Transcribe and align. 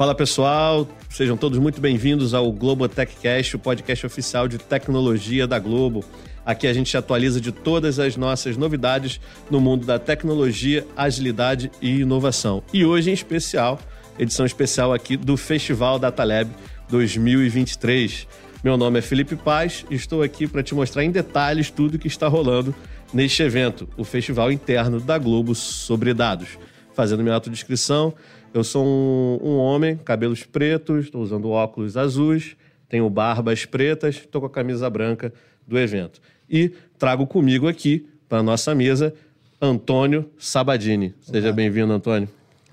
Fala 0.00 0.14
pessoal, 0.14 0.88
sejam 1.10 1.36
todos 1.36 1.58
muito 1.58 1.78
bem-vindos 1.78 2.32
ao 2.32 2.50
Globo 2.50 2.88
Techcast, 2.88 3.54
o 3.54 3.58
podcast 3.58 4.06
oficial 4.06 4.48
de 4.48 4.56
tecnologia 4.56 5.46
da 5.46 5.58
Globo. 5.58 6.02
Aqui 6.42 6.66
a 6.66 6.72
gente 6.72 6.96
atualiza 6.96 7.38
de 7.38 7.52
todas 7.52 7.98
as 7.98 8.16
nossas 8.16 8.56
novidades 8.56 9.20
no 9.50 9.60
mundo 9.60 9.84
da 9.84 9.98
tecnologia, 9.98 10.86
agilidade 10.96 11.70
e 11.82 12.00
inovação. 12.00 12.62
E 12.72 12.82
hoje, 12.82 13.10
em 13.10 13.12
especial, 13.12 13.78
edição 14.18 14.46
especial 14.46 14.94
aqui 14.94 15.18
do 15.18 15.36
Festival 15.36 15.98
Datalab 15.98 16.50
2023. 16.88 18.26
Meu 18.64 18.78
nome 18.78 19.00
é 19.00 19.02
Felipe 19.02 19.36
Paz 19.36 19.84
e 19.90 19.96
estou 19.96 20.22
aqui 20.22 20.46
para 20.46 20.62
te 20.62 20.74
mostrar 20.74 21.04
em 21.04 21.10
detalhes 21.10 21.70
tudo 21.70 21.96
o 21.96 21.98
que 21.98 22.08
está 22.08 22.26
rolando 22.26 22.74
neste 23.12 23.42
evento, 23.42 23.86
o 23.98 24.04
festival 24.04 24.50
interno 24.50 24.98
da 24.98 25.18
Globo 25.18 25.54
sobre 25.54 26.14
dados. 26.14 26.58
Fazendo 26.94 27.22
minha 27.22 27.34
autodescrição, 27.34 28.14
eu 28.52 28.64
sou 28.64 28.84
um, 28.84 29.38
um 29.42 29.56
homem, 29.58 29.96
cabelos 29.96 30.44
pretos, 30.44 31.06
estou 31.06 31.22
usando 31.22 31.50
óculos 31.50 31.96
azuis, 31.96 32.56
tenho 32.88 33.08
barbas 33.08 33.64
pretas, 33.64 34.16
estou 34.16 34.40
com 34.40 34.46
a 34.46 34.50
camisa 34.50 34.88
branca 34.90 35.32
do 35.66 35.78
evento. 35.78 36.20
E 36.48 36.72
trago 36.98 37.26
comigo 37.26 37.68
aqui, 37.68 38.08
para 38.28 38.38
a 38.38 38.42
nossa 38.42 38.74
mesa, 38.74 39.14
Antônio 39.60 40.28
Sabadini. 40.38 41.14
Seja 41.20 41.52
bem-vindo, 41.52 41.92
Antônio. 41.92 42.28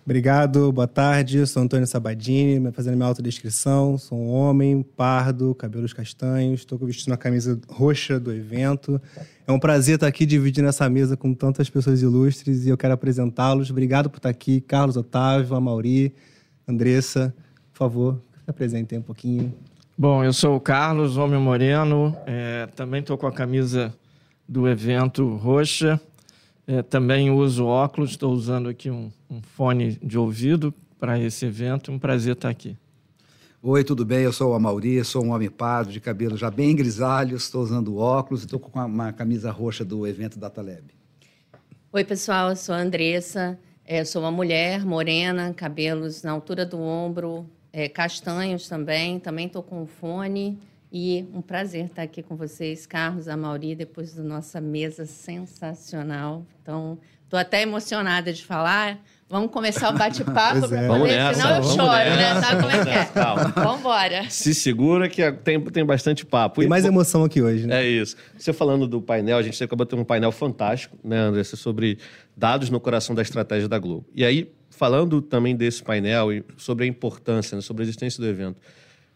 Obrigado, 0.08 0.72
boa 0.72 0.88
tarde. 0.88 1.46
Sou 1.46 1.62
Antônio 1.62 1.86
Sabadini, 1.86 2.72
fazendo 2.72 2.96
minha 2.96 3.10
autodescrição. 3.10 3.98
Sou 3.98 4.18
um 4.18 4.30
homem 4.30 4.82
pardo, 4.82 5.54
cabelos 5.54 5.92
castanhos, 5.92 6.62
estou 6.62 6.78
vestindo 6.78 7.12
a 7.12 7.18
camisa 7.18 7.60
roxa 7.68 8.18
do 8.18 8.32
evento. 8.32 9.02
É 9.46 9.52
um 9.52 9.60
prazer 9.60 9.96
estar 9.96 10.08
aqui 10.08 10.26
dividindo 10.26 10.70
essa 10.70 10.90
mesa 10.90 11.18
com 11.18 11.34
tantas 11.34 11.70
pessoas 11.70 12.02
ilustres 12.02 12.66
e 12.66 12.70
eu 12.70 12.78
quero 12.78 12.94
apresentá-los. 12.94 13.70
Obrigado 13.70 14.10
por 14.10 14.16
estar 14.16 14.30
aqui, 14.30 14.62
Carlos 14.62 14.96
Otávio, 14.96 15.54
Amauri, 15.54 16.16
Andressa. 16.66 17.36
Por 17.74 17.78
favor, 17.78 18.22
se 18.46 18.50
apresentem 18.50 19.00
um 19.00 19.02
pouquinho. 19.02 19.54
Bom, 19.98 20.24
eu 20.24 20.32
sou 20.32 20.56
o 20.56 20.62
Carlos, 20.62 21.18
homem 21.18 21.38
moreno, 21.38 22.16
é, 22.26 22.66
também 22.78 23.02
estou 23.02 23.18
com 23.18 23.28
a 23.28 23.32
camisa 23.34 23.94
do 24.48 24.70
evento 24.70 25.36
roxa. 25.36 26.00
É, 26.70 26.84
também 26.84 27.32
uso 27.32 27.66
óculos, 27.66 28.10
estou 28.10 28.34
usando 28.34 28.68
aqui 28.68 28.92
um, 28.92 29.10
um, 29.30 29.42
fone 29.42 29.98
de 30.04 30.18
ouvido 30.18 30.74
para 31.00 31.18
esse 31.18 31.46
evento. 31.46 31.94
Um 31.94 31.98
prazer 31.98 32.34
estar 32.34 32.50
aqui. 32.50 32.76
Oi, 33.64 33.86
tudo 33.86 34.04
bem? 34.04 34.20
Eu 34.20 34.34
sou 34.34 34.52
o 34.52 34.54
Amauri, 34.54 35.02
sou 35.06 35.24
um 35.24 35.32
homem 35.32 35.50
pardo, 35.50 35.94
de 35.94 36.02
cabelo 36.02 36.36
já 36.36 36.52
bem 36.52 36.76
grisalho, 36.76 37.38
estou 37.38 37.64
usando 37.64 37.98
óculos 37.98 38.42
e 38.42 38.46
estou 38.46 38.60
com 38.60 38.78
uma 38.78 39.14
camisa 39.14 39.50
roxa 39.50 39.86
do 39.86 40.06
evento 40.06 40.38
DataLab. 40.38 40.84
Oi, 41.94 42.04
pessoal, 42.04 42.50
eu 42.50 42.56
sou 42.58 42.76
a 42.76 42.80
Andressa, 42.80 43.58
é, 43.86 44.04
sou 44.04 44.22
uma 44.22 44.32
mulher 44.32 44.86
morena, 44.86 45.54
cabelos 45.54 46.22
na 46.22 46.32
altura 46.34 46.66
do 46.66 46.82
ombro, 46.82 47.50
é, 47.72 47.88
castanhos 47.88 48.68
também, 48.68 49.22
também 49.22 49.48
estou 49.48 49.64
com 49.64 49.84
um 49.84 49.88
fone. 49.88 50.60
E 50.92 51.26
um 51.34 51.42
prazer 51.42 51.86
estar 51.86 52.04
aqui 52.04 52.24
com 52.24 52.36
vocês, 52.36 52.86
Carlos, 52.86 53.28
a 53.28 53.36
Mauri, 53.36 53.76
depois 53.76 54.14
da 54.14 54.24
nossa 54.24 54.62
mesa 54.62 55.06
sensacional. 55.06 56.46
Então, 56.62 56.98
estou 57.24 57.38
até 57.38 57.62
emocionada 57.62 58.32
de 58.32 58.44
falar. 58.46 58.98
Vamos 59.30 59.52
começar 59.52 59.94
o 59.94 59.98
bate-papo, 59.98 60.74
é. 60.74 60.88
vamos 60.88 61.10
nessa, 61.10 61.42
senão 61.42 61.58
eu 61.58 61.64
choro, 61.64 61.92
nessa, 61.92 62.34
né? 62.36 62.42
Sabe 62.42 62.62
como 62.62 62.72
é 62.72 62.84
que 62.86 62.90
é? 62.90 63.06
Calma. 63.06 63.44
Vamos 63.54 63.80
embora. 63.82 64.30
Se 64.30 64.56
segura 64.56 65.10
que 65.10 65.30
tem, 65.34 65.60
tem 65.60 65.86
bastante 65.86 66.26
papo. 66.26 66.62
Tem 66.62 66.70
mais 66.70 66.86
emoção 66.86 67.26
aqui 67.26 67.42
hoje, 67.42 67.68
né? 67.68 67.84
É 67.84 67.86
isso. 67.86 68.16
Você 68.38 68.54
falando 68.54 68.88
do 68.88 69.02
painel, 69.02 69.38
a 69.38 69.42
gente 69.42 69.62
acabou 69.62 69.86
de 69.86 69.90
ter 69.90 69.98
um 69.98 70.06
painel 70.06 70.32
fantástico, 70.32 70.98
né, 71.04 71.18
Andressa, 71.18 71.58
sobre 71.58 71.98
dados 72.38 72.70
no 72.70 72.80
coração 72.80 73.14
da 73.14 73.22
estratégia 73.22 73.68
da 73.68 73.78
Globo. 73.78 74.06
E 74.16 74.24
aí, 74.24 74.50
falando 74.70 75.22
também 75.22 75.54
desse 75.54 75.84
painel 75.84 76.32
e 76.32 76.46
sobre 76.56 76.86
a 76.86 76.88
importância, 76.88 77.58
né, 77.58 77.62
sobre 77.62 77.84
a 77.84 77.86
existência 77.86 78.24
do 78.24 78.30
evento, 78.30 78.62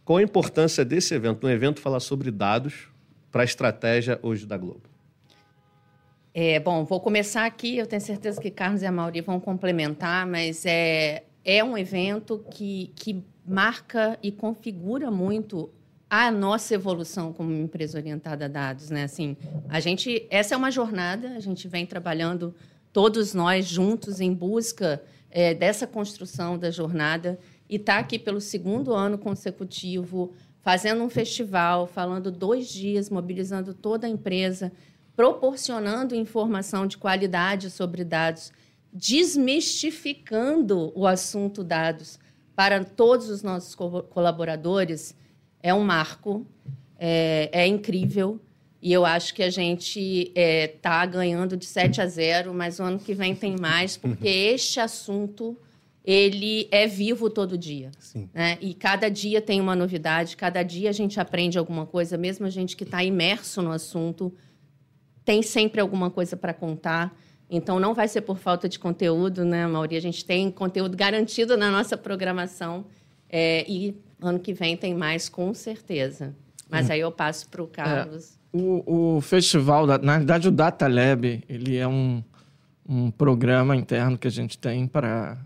qual 0.04 0.18
a 0.18 0.24
importância 0.24 0.84
desse 0.84 1.14
evento, 1.14 1.46
um 1.46 1.50
evento 1.50 1.80
falar 1.80 2.00
sobre 2.00 2.32
dados 2.32 2.90
para 3.32 3.44
a 3.44 3.46
estratégia 3.46 4.20
hoje 4.22 4.46
da 4.46 4.58
Globo? 4.58 4.84
É, 6.34 6.60
bom, 6.60 6.86
vou 6.86 7.00
começar 7.00 7.46
aqui. 7.46 7.78
Eu 7.78 7.86
tenho 7.86 8.02
certeza 8.02 8.40
que 8.40 8.50
Carlos 8.50 8.82
e 8.82 8.86
a 8.86 8.92
Mauri 8.92 9.22
vão 9.22 9.40
complementar, 9.40 10.26
mas 10.26 10.66
é, 10.66 11.24
é 11.44 11.64
um 11.64 11.78
evento 11.78 12.44
que, 12.52 12.92
que 12.96 13.24
marca 13.46 14.18
e 14.24 14.32
configura 14.32 15.12
muito 15.12 15.70
a 16.10 16.30
nossa 16.30 16.74
evolução 16.74 17.32
como 17.32 17.52
empresa 17.54 17.98
orientada 17.98 18.46
a 18.46 18.48
dados, 18.48 18.90
né? 18.90 19.04
Assim, 19.04 19.38
a 19.70 19.80
gente, 19.80 20.26
essa 20.30 20.56
é 20.56 20.58
uma 20.58 20.72
jornada. 20.72 21.30
A 21.36 21.40
gente 21.40 21.68
vem 21.68 21.86
trabalhando 21.86 22.54
todos 22.92 23.34
nós 23.34 23.66
juntos 23.66 24.20
em 24.20 24.34
busca 24.34 25.02
é, 25.30 25.54
dessa 25.54 25.88
construção 25.88 26.58
da 26.58 26.70
jornada 26.70 27.40
e 27.72 27.78
está 27.78 28.00
aqui 28.00 28.20
pelo 28.20 28.42
segundo 28.42 28.94
ano 28.94 29.18
consecutivo, 29.18 30.34
fazendo 30.62 31.06
um 31.06 31.10
festival, 31.10 31.88
falando 31.88 32.30
dois 32.30 32.68
dias, 32.68 33.10
mobilizando 33.10 33.74
toda 33.74 34.06
a 34.06 34.10
empresa, 34.10 34.74
proporcionando 35.16 36.14
informação 36.14 36.86
de 36.86 36.98
qualidade 36.98 37.70
sobre 37.70 38.04
dados, 38.04 38.52
desmistificando 38.92 40.92
o 40.94 41.08
assunto 41.08 41.64
dados 41.64 42.20
para 42.54 42.84
todos 42.84 43.30
os 43.30 43.42
nossos 43.42 43.74
colaboradores, 43.74 45.16
é 45.64 45.74
um 45.74 45.84
marco, 45.84 46.46
é, 47.00 47.50
é 47.54 47.66
incrível. 47.66 48.38
E 48.82 48.92
eu 48.92 49.06
acho 49.06 49.34
que 49.34 49.44
a 49.44 49.50
gente 49.50 50.00
está 50.00 50.42
é, 50.42 50.68
tá 50.68 51.06
ganhando 51.06 51.56
de 51.56 51.66
7 51.66 52.02
a 52.02 52.08
0, 52.08 52.54
mas 52.54 52.80
o 52.80 52.84
ano 52.84 53.00
que 53.00 53.14
vem 53.14 53.34
tem 53.34 53.56
mais, 53.58 53.96
porque 53.96 54.28
este 54.28 54.82
assunto 54.82 55.58
ele 56.04 56.68
é 56.72 56.88
vivo 56.88 57.30
todo 57.30 57.58
dia. 57.58 57.92
Sim. 58.00 58.30
Né? 58.34 58.58
E 58.60 58.74
cada 58.74 59.10
dia 59.10 59.42
tem 59.42 59.62
uma 59.62 59.76
novidade, 59.76 60.36
cada 60.36 60.64
dia 60.64 60.90
a 60.90 60.94
gente 60.94 61.20
aprende 61.20 61.58
alguma 61.58 61.86
coisa, 61.86 62.18
mesmo 62.18 62.46
a 62.46 62.50
gente 62.50 62.76
que 62.76 62.84
está 62.84 63.04
imerso 63.04 63.62
no 63.62 63.72
assunto, 63.72 64.34
tem 65.24 65.42
sempre 65.42 65.80
alguma 65.80 66.10
coisa 66.10 66.36
para 66.36 66.54
contar. 66.54 67.16
Então, 67.50 67.80
não 67.80 67.94
vai 67.94 68.08
ser 68.08 68.22
por 68.22 68.38
falta 68.38 68.68
de 68.68 68.80
conteúdo, 68.80 69.46
né, 69.46 69.68
Mauri? 69.68 69.96
A 69.96 70.02
gente 70.02 70.26
tem 70.26 70.50
conteúdo 70.50 70.98
garantido 70.98 71.56
na 71.58 71.70
nossa 71.70 71.98
programação. 71.98 72.86
É, 73.30 73.66
e 73.70 73.96
ano 74.20 74.40
que 74.40 74.54
vem 74.54 74.76
tem 74.76 74.94
mais, 74.94 75.30
com 75.30 75.54
certeza. 75.54 76.36
Mas 76.70 76.90
hum. 76.90 76.94
aí 76.94 77.00
eu 77.02 77.12
passo 77.12 77.48
para 77.50 77.62
o 77.62 77.68
Carlos. 77.68 78.40
É, 78.54 78.58
o, 78.58 79.18
o 79.18 79.22
festival, 79.22 79.86
na 79.86 80.18
verdade, 80.18 80.48
o 80.48 80.52
Data 80.52 80.88
Lab, 80.88 81.44
ele 81.48 81.78
é 81.78 81.88
um, 81.88 82.24
um 82.88 83.12
programa 83.12 83.76
interno 83.76 84.18
que 84.18 84.28
a 84.28 84.32
gente 84.32 84.58
tem 84.58 84.88
para 84.88 85.38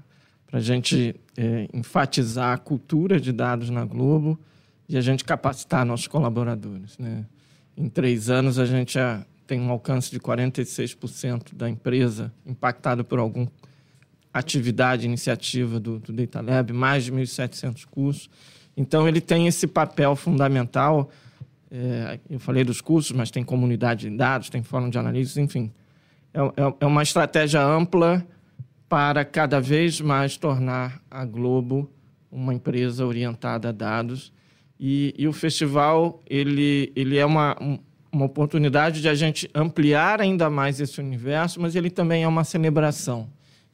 para 0.55 0.61
a 0.61 0.63
gente 0.63 1.13
é, 1.35 1.67
enfatizar 1.73 2.53
a 2.53 2.57
cultura 2.57 3.19
de 3.19 3.33
dados 3.33 3.69
na 3.69 3.83
Globo 3.83 4.39
e 4.88 4.95
a 4.95 5.01
gente 5.01 5.25
capacitar 5.25 5.85
nossos 5.85 6.07
colaboradores. 6.07 6.97
Né? 6.97 7.25
Em 7.75 7.89
três 7.89 8.29
anos, 8.29 8.57
a 8.57 8.66
gente 8.66 8.93
já 8.93 9.25
tem 9.45 9.59
um 9.59 9.69
alcance 9.69 10.09
de 10.09 10.17
46% 10.17 11.53
da 11.53 11.69
empresa 11.69 12.31
impactada 12.45 13.03
por 13.03 13.19
alguma 13.19 13.51
atividade, 14.33 15.05
iniciativa 15.05 15.77
do, 15.77 15.99
do 15.99 16.13
Data 16.13 16.39
Lab, 16.39 16.72
mais 16.72 17.03
de 17.03 17.11
1.700 17.11 17.85
cursos. 17.85 18.29
Então, 18.77 19.09
ele 19.09 19.19
tem 19.19 19.47
esse 19.47 19.67
papel 19.67 20.16
fundamental. 20.16 21.09
É, 21.69 22.17
eu 22.29 22.39
falei 22.39 22.63
dos 22.63 22.79
cursos, 22.79 23.11
mas 23.11 23.29
tem 23.29 23.43
comunidade 23.43 24.09
de 24.09 24.16
dados, 24.16 24.49
tem 24.49 24.63
fórum 24.63 24.90
de 24.90 24.97
analistas, 24.97 25.35
enfim. 25.35 25.69
É, 26.34 26.40
é, 26.40 26.73
é 26.79 26.85
uma 26.85 27.03
estratégia 27.03 27.61
ampla 27.61 28.25
para 28.87 29.26
cada 29.26 29.59
vez 29.59 29.99
mais 29.99 30.37
tornar 30.37 31.02
a 31.09 31.26
Globo 31.26 31.91
uma 32.32 32.53
empresa 32.53 33.05
orientada 33.05 33.70
a 33.70 33.72
dados. 33.72 34.32
E, 34.79 35.14
e 35.17 35.28
o 35.28 35.34
festival 35.34 36.22
ele, 36.28 36.91
ele 36.96 37.17
é 37.17 37.26
uma, 37.26 37.55
uma 38.11 38.26
oportunidade 38.26 39.02
de 39.02 39.08
a 39.08 39.16
gente 39.16 39.49
ampliar 39.53 40.22
ainda 40.22 40.49
mais 40.49 40.79
esse 40.79 40.99
universo, 40.99 41.61
mas 41.61 41.76
ele 41.76 41.90
também 41.90 42.23
é 42.23 42.28
uma 42.28 42.43
celebração. 42.43 43.29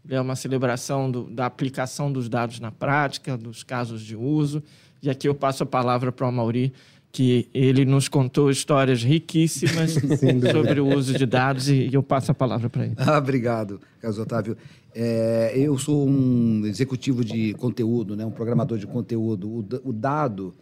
Ele 0.06 0.16
é 0.16 0.22
uma 0.22 0.36
celebração 0.36 1.10
do, 1.10 1.24
da 1.24 1.46
aplicação 1.46 2.12
dos 2.12 2.30
dados 2.30 2.60
na 2.60 2.72
prática, 2.72 3.38
dos 3.38 3.64
casos 3.64 4.02
de 4.02 4.16
uso. 4.16 4.64
E 5.02 5.10
aqui 5.10 5.28
eu 5.28 5.36
passo 5.36 5.64
a 5.64 5.66
palavra 5.66 6.12
para 6.12 6.28
o 6.28 6.31
Mauri, 6.31 6.74
que 7.12 7.50
ele 7.54 7.84
nos 7.84 8.08
contou 8.08 8.50
histórias 8.50 9.04
riquíssimas 9.04 9.96
sobre 10.52 10.80
o 10.80 10.88
uso 10.88 11.13
de 11.13 11.25
dados 11.25 11.68
e 11.68 11.90
eu 11.92 12.02
passo 12.02 12.31
a 12.31 12.34
palavra 12.34 12.69
para 12.69 12.86
ele. 12.86 12.96
Ah, 12.98 13.18
obrigado, 13.18 13.81
Carlos 14.00 14.18
Otávio. 14.18 14.58
É, 14.96 15.54
eu 15.56 15.78
sou 15.78 16.08
um 16.08 16.66
executivo 16.66 17.24
de 17.24 17.54
conteúdo, 17.56 18.16
né, 18.16 18.25
um 18.25 18.31
programador 18.31 18.78
de 18.78 18.88
conteúdo. 18.88 19.50
O, 19.50 19.90
o 19.90 19.94
dado, 19.94 20.54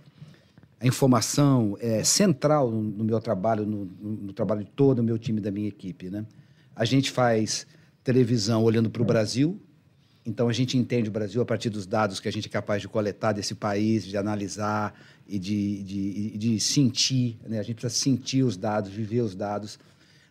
a 0.79 0.87
informação 0.87 1.77
é 1.79 2.03
central 2.03 2.71
no, 2.71 2.81
no 2.81 3.03
meu 3.03 3.19
trabalho, 3.19 3.65
no, 3.65 3.85
no, 4.01 4.33
trabalho 4.33 4.63
de 4.63 4.71
todo 4.71 4.99
o 4.99 5.03
meu 5.03 5.19
time 5.19 5.39
da 5.39 5.51
minha 5.51 5.67
equipe. 5.67 6.09
Né? 6.09 6.25
A 6.75 6.85
gente 6.85 7.11
faz 7.11 7.67
televisão 8.03 8.63
olhando 8.63 8.89
para 8.89 9.01
o 9.01 9.05
Brasil, 9.05 9.59
então 10.29 10.47
a 10.47 10.53
gente 10.53 10.77
entende 10.77 11.09
o 11.09 11.11
Brasil 11.11 11.41
a 11.41 11.45
partir 11.45 11.71
dos 11.71 11.87
dados 11.87 12.19
que 12.19 12.27
a 12.27 12.31
gente 12.31 12.47
é 12.47 12.51
capaz 12.51 12.81
de 12.83 12.87
coletar 12.87 13.33
desse 13.33 13.55
país, 13.55 14.05
de 14.05 14.15
analisar 14.15 14.93
e 15.27 15.39
de, 15.39 15.81
de, 15.81 16.37
de 16.37 16.59
sentir. 16.59 17.39
Né? 17.47 17.59
A 17.59 17.63
gente 17.63 17.77
precisa 17.77 17.99
sentir 17.99 18.43
os 18.43 18.55
dados, 18.55 18.91
viver 18.91 19.21
os 19.21 19.33
dados. 19.33 19.79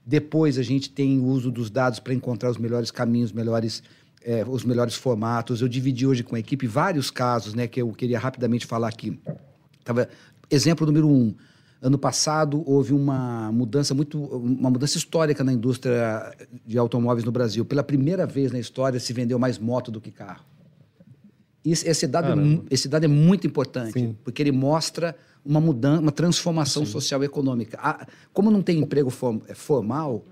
Depois 0.06 0.56
a 0.56 0.62
gente 0.62 0.88
tem 0.88 1.18
o 1.18 1.24
uso 1.24 1.50
dos 1.50 1.68
dados 1.68 1.98
para 1.98 2.14
encontrar 2.14 2.48
os 2.48 2.56
melhores 2.56 2.92
caminhos, 2.92 3.32
melhores 3.32 3.82
é, 4.24 4.44
os 4.46 4.64
melhores 4.64 4.94
formatos. 4.94 5.60
Eu 5.60 5.68
dividi 5.68 6.06
hoje 6.06 6.22
com 6.22 6.36
a 6.36 6.38
equipe 6.38 6.66
vários 6.66 7.10
casos, 7.10 7.54
né, 7.54 7.66
que 7.66 7.82
eu 7.82 7.92
queria 7.92 8.18
rapidamente 8.18 8.66
falar 8.66 8.88
aqui. 8.88 9.18
Tava, 9.82 10.08
exemplo 10.48 10.86
número 10.86 11.08
um. 11.08 11.34
Ano 11.80 11.96
passado 11.96 12.64
houve 12.66 12.92
uma 12.92 13.52
mudança 13.52 13.94
muito, 13.94 14.18
uma 14.18 14.68
mudança 14.68 14.98
histórica 14.98 15.44
na 15.44 15.52
indústria 15.52 16.34
de 16.66 16.76
automóveis 16.76 17.24
no 17.24 17.30
Brasil. 17.30 17.64
Pela 17.64 17.84
primeira 17.84 18.26
vez 18.26 18.50
na 18.50 18.58
história 18.58 18.98
se 18.98 19.12
vendeu 19.12 19.38
mais 19.38 19.58
moto 19.58 19.90
do 19.90 20.00
que 20.00 20.10
carro. 20.10 20.44
Isso, 21.64 21.86
esse, 21.88 22.06
dado 22.06 22.40
é, 22.40 22.60
esse 22.70 22.88
dado 22.88 23.04
é 23.04 23.08
muito 23.08 23.46
importante, 23.46 23.92
Sim. 23.92 24.16
porque 24.24 24.42
ele 24.42 24.52
mostra 24.52 25.14
uma 25.44 25.60
mudança, 25.60 26.00
uma 26.00 26.12
transformação 26.12 26.84
Sim. 26.84 26.92
social 26.92 27.22
e 27.22 27.26
econômica. 27.26 27.78
A, 27.80 28.06
como 28.32 28.50
não 28.50 28.62
tem 28.62 28.78
emprego 28.78 29.10
form, 29.10 29.38
é, 29.46 29.54
formal, 29.54 30.24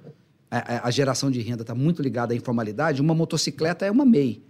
a, 0.50 0.88
a, 0.88 0.90
geração 0.90 1.30
de 1.30 1.40
renda 1.40 1.62
está 1.62 1.74
muito 1.74 2.02
ligada 2.02 2.32
à 2.32 2.36
informalidade, 2.36 3.00
uma 3.00 3.14
motocicleta 3.14 3.84
é 3.84 3.90
uma 3.90 4.04
MEI. 4.04 4.34
Né? 4.34 4.42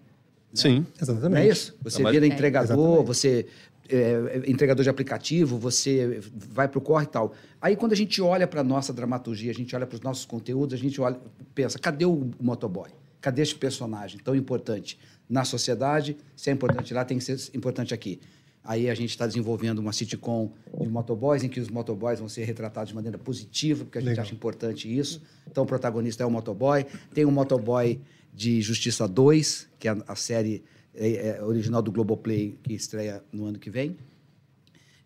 Sim, 0.54 0.87
exatamente. 1.00 1.31
Não 1.31 1.38
é 1.38 1.48
isso? 1.48 1.76
Você 1.82 2.04
vira 2.10 2.26
entregador, 2.26 3.00
é, 3.00 3.04
você 3.04 3.46
é, 3.88 4.43
entregador 4.47 4.83
de 4.83 4.91
aplicativo, 4.91 5.59
você 5.59 6.21
vai 6.35 6.69
para 6.69 6.79
o 6.79 6.81
corre 6.81 7.05
e 7.05 7.09
tal. 7.09 7.33
Aí, 7.61 7.77
quando 7.77 7.93
a 7.93 7.97
gente 7.97 8.21
olha 8.21 8.47
para 8.47 8.61
a 8.61 8.65
nossa 8.65 8.93
dramaturgia, 8.93 9.50
a 9.50 9.55
gente 9.55 9.75
olha 9.75 9.87
para 9.87 9.97
os 9.97 10.00
nossos 10.00 10.25
conteúdos, 10.25 10.75
a 10.75 10.83
gente 10.83 11.00
olha, 11.00 11.19
pensa, 11.55 11.79
cadê 11.79 12.05
o 12.05 12.31
motoboy? 12.41 12.91
Cadê 13.21 13.43
esse 13.43 13.55
personagem 13.55 14.21
tão 14.21 14.35
importante 14.35 14.99
na 15.29 15.44
sociedade? 15.44 16.17
Se 16.37 16.50
é 16.50 16.53
importante 16.53 16.94
lá, 16.94 17.05
tem 17.05 17.19
que 17.19 17.25
ser 17.25 17.38
importante 17.55 17.93
aqui. 17.93 18.21
Aí 18.62 18.91
a 18.91 18.94
gente 18.94 19.11
está 19.11 19.27
desenvolvendo 19.27 19.79
uma 19.79 19.93
sitcom 19.93 20.53
de 20.81 20.89
motoboys, 20.89 21.44
em 21.44 21.49
que 21.49 21.61
os 21.61 21.69
motoboys 21.69 22.19
vão 22.19 22.29
ser 22.29 22.44
retratados 22.44 22.89
de 22.89 22.94
maneira 22.94 23.17
positiva, 23.17 23.85
porque 23.85 23.99
a 23.99 24.00
gente 24.00 24.11
Legal. 24.11 24.25
acha 24.25 24.35
importante 24.35 24.99
isso. 24.99 25.23
Então, 25.49 25.62
o 25.62 25.67
protagonista 25.67 26.25
é 26.25 26.27
o 26.27 26.31
motoboy. 26.31 26.85
Tem 27.15 27.25
o 27.25 27.31
motoboy 27.31 28.00
de 28.35 28.61
Justiça 28.61 29.06
2, 29.06 29.69
que 29.79 29.89
é 29.89 29.97
a 30.06 30.17
série 30.17 30.65
é, 30.96 31.28
é, 31.28 31.43
original 31.43 31.82
do 31.82 31.93
Globoplay, 31.93 32.58
que 32.62 32.72
estreia 32.72 33.22
no 33.32 33.44
ano 33.46 33.58
que 33.58 33.70
vem. 33.70 33.96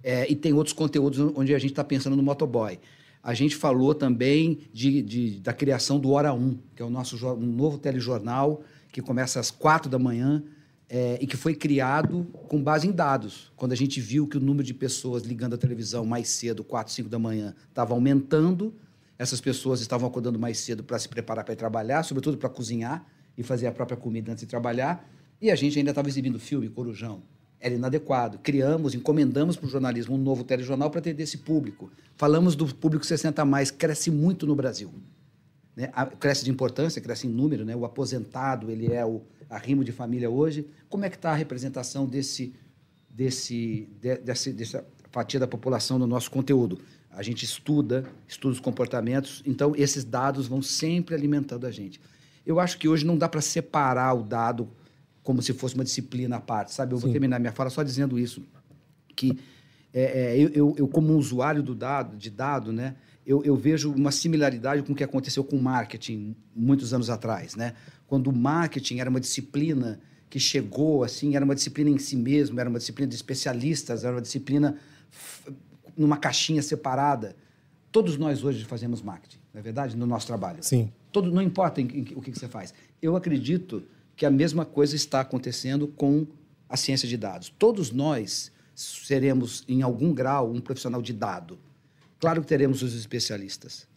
É, 0.02 0.30
e 0.30 0.34
tem 0.34 0.52
outros 0.52 0.72
conteúdos 0.72 1.18
onde 1.34 1.54
a 1.54 1.58
gente 1.58 1.72
está 1.72 1.84
pensando 1.84 2.16
no 2.16 2.22
motoboy. 2.22 2.78
A 3.22 3.34
gente 3.34 3.54
falou 3.54 3.94
também 3.94 4.60
de, 4.72 5.02
de, 5.02 5.40
da 5.40 5.52
criação 5.52 5.98
do 5.98 6.10
Hora 6.12 6.32
1, 6.32 6.58
que 6.74 6.80
é 6.80 6.84
o 6.84 6.88
nosso 6.88 7.16
um 7.34 7.46
novo 7.46 7.76
telejornal 7.76 8.62
que 8.90 9.02
começa 9.02 9.38
às 9.38 9.50
quatro 9.50 9.90
da 9.90 9.98
manhã 9.98 10.42
é, 10.88 11.18
e 11.20 11.26
que 11.26 11.36
foi 11.36 11.54
criado 11.54 12.24
com 12.48 12.62
base 12.62 12.88
em 12.88 12.92
dados. 12.92 13.52
Quando 13.56 13.72
a 13.72 13.76
gente 13.76 14.00
viu 14.00 14.26
que 14.26 14.38
o 14.38 14.40
número 14.40 14.64
de 14.64 14.72
pessoas 14.72 15.22
ligando 15.22 15.54
a 15.54 15.58
televisão 15.58 16.04
mais 16.04 16.28
cedo, 16.28 16.64
quatro, 16.64 16.92
cinco 16.92 17.08
da 17.08 17.18
manhã, 17.18 17.54
estava 17.68 17.92
aumentando, 17.94 18.74
essas 19.18 19.40
pessoas 19.40 19.80
estavam 19.82 20.08
acordando 20.08 20.38
mais 20.38 20.58
cedo 20.58 20.82
para 20.82 20.98
se 20.98 21.08
preparar 21.08 21.44
para 21.44 21.52
ir 21.52 21.56
trabalhar, 21.56 22.02
sobretudo 22.02 22.38
para 22.38 22.48
cozinhar 22.48 23.06
e 23.36 23.42
fazer 23.42 23.66
a 23.66 23.72
própria 23.72 23.96
comida 23.96 24.32
antes 24.32 24.42
de 24.42 24.48
trabalhar. 24.48 25.06
E 25.40 25.50
a 25.50 25.54
gente 25.54 25.78
ainda 25.78 25.90
estava 25.90 26.08
exibindo 26.08 26.38
filme, 26.38 26.68
Corujão. 26.68 27.22
Era 27.58 27.74
inadequado. 27.74 28.38
Criamos, 28.38 28.94
encomendamos 28.94 29.56
para 29.56 29.66
o 29.66 29.70
jornalismo 29.70 30.14
um 30.14 30.18
novo 30.18 30.44
telejornal 30.44 30.90
para 30.90 31.00
atender 31.00 31.22
esse 31.22 31.38
público. 31.38 31.90
Falamos 32.14 32.54
do 32.54 32.66
público 32.74 33.06
60 33.06 33.40
a 33.40 33.44
mais, 33.44 33.70
cresce 33.70 34.10
muito 34.10 34.46
no 34.46 34.54
Brasil. 34.54 34.92
Né? 35.74 35.90
Cresce 36.18 36.44
de 36.44 36.50
importância, 36.50 37.00
cresce 37.00 37.26
em 37.26 37.30
número. 37.30 37.64
Né? 37.64 37.74
O 37.74 37.84
aposentado, 37.84 38.70
ele 38.70 38.92
é 38.92 39.04
o 39.04 39.22
arrimo 39.48 39.82
de 39.82 39.92
família 39.92 40.28
hoje. 40.28 40.66
Como 40.88 41.04
é 41.04 41.10
que 41.10 41.16
está 41.16 41.30
a 41.30 41.34
representação 41.34 42.06
desse, 42.06 42.54
desse, 43.08 43.88
de, 44.00 44.16
desse, 44.18 44.52
dessa 44.52 44.84
fatia 45.10 45.40
da 45.40 45.46
população 45.46 45.98
no 45.98 46.06
nosso 46.06 46.30
conteúdo? 46.30 46.78
A 47.10 47.22
gente 47.22 47.44
estuda, 47.44 48.04
estuda 48.28 48.52
os 48.54 48.60
comportamentos, 48.60 49.42
então 49.44 49.74
esses 49.76 50.04
dados 50.04 50.46
vão 50.46 50.62
sempre 50.62 51.14
alimentando 51.14 51.66
a 51.66 51.70
gente. 51.70 52.00
Eu 52.46 52.60
acho 52.60 52.78
que 52.78 52.88
hoje 52.88 53.04
não 53.04 53.18
dá 53.18 53.28
para 53.28 53.40
separar 53.40 54.14
o 54.14 54.22
dado 54.22 54.68
como 55.22 55.42
se 55.42 55.52
fosse 55.52 55.74
uma 55.74 55.84
disciplina 55.84 56.36
à 56.36 56.40
parte, 56.40 56.72
sabe? 56.72 56.94
Eu 56.94 56.98
Sim. 56.98 57.04
vou 57.04 57.12
terminar 57.12 57.38
minha 57.38 57.52
fala 57.52 57.70
só 57.70 57.82
dizendo 57.82 58.18
isso, 58.18 58.42
que 59.14 59.38
é, 59.92 60.02
é, 60.02 60.38
eu, 60.38 60.74
eu, 60.76 60.88
como 60.88 61.14
usuário 61.16 61.62
do 61.62 61.74
dado, 61.74 62.16
de 62.16 62.30
dado, 62.30 62.72
né, 62.72 62.94
eu, 63.26 63.44
eu, 63.44 63.56
vejo 63.56 63.92
uma 63.92 64.12
similaridade 64.12 64.82
com 64.82 64.92
o 64.92 64.96
que 64.96 65.04
aconteceu 65.04 65.44
com 65.44 65.56
o 65.56 65.62
marketing 65.62 66.34
muitos 66.54 66.94
anos 66.94 67.10
atrás, 67.10 67.54
né? 67.54 67.74
Quando 68.06 68.28
o 68.28 68.32
marketing 68.32 68.98
era 68.98 69.10
uma 69.10 69.20
disciplina 69.20 70.00
que 70.28 70.40
chegou 70.40 71.04
assim, 71.04 71.36
era 71.36 71.44
uma 71.44 71.54
disciplina 71.54 71.90
em 71.90 71.98
si 71.98 72.16
mesmo, 72.16 72.58
era 72.58 72.68
uma 72.68 72.78
disciplina 72.78 73.08
de 73.08 73.14
especialistas, 73.14 74.04
era 74.04 74.14
uma 74.14 74.22
disciplina 74.22 74.76
numa 75.96 76.16
caixinha 76.16 76.62
separada. 76.62 77.36
Todos 77.92 78.16
nós 78.16 78.42
hoje 78.42 78.64
fazemos 78.64 79.02
marketing, 79.02 79.38
não 79.52 79.60
é 79.60 79.62
verdade? 79.62 79.96
No 79.96 80.06
nosso 80.06 80.26
trabalho. 80.26 80.62
Sim. 80.62 80.90
Todo, 81.12 81.30
não 81.30 81.42
importa 81.42 81.80
em, 81.80 81.86
em, 81.86 82.02
o 82.14 82.22
que, 82.22 82.30
que 82.30 82.38
você 82.38 82.48
faz. 82.48 82.72
Eu 83.02 83.16
acredito 83.16 83.82
que 84.20 84.26
a 84.26 84.30
mesma 84.30 84.66
coisa 84.66 84.94
está 84.94 85.20
acontecendo 85.20 85.88
com 85.88 86.26
a 86.68 86.76
ciência 86.76 87.08
de 87.08 87.16
dados. 87.16 87.48
Todos 87.58 87.90
nós 87.90 88.52
seremos, 88.74 89.64
em 89.66 89.80
algum 89.80 90.12
grau, 90.12 90.52
um 90.52 90.60
profissional 90.60 91.00
de 91.00 91.14
dado. 91.14 91.58
Claro 92.18 92.42
que 92.42 92.46
teremos 92.46 92.82
os 92.82 92.94
especialistas, 92.94 93.88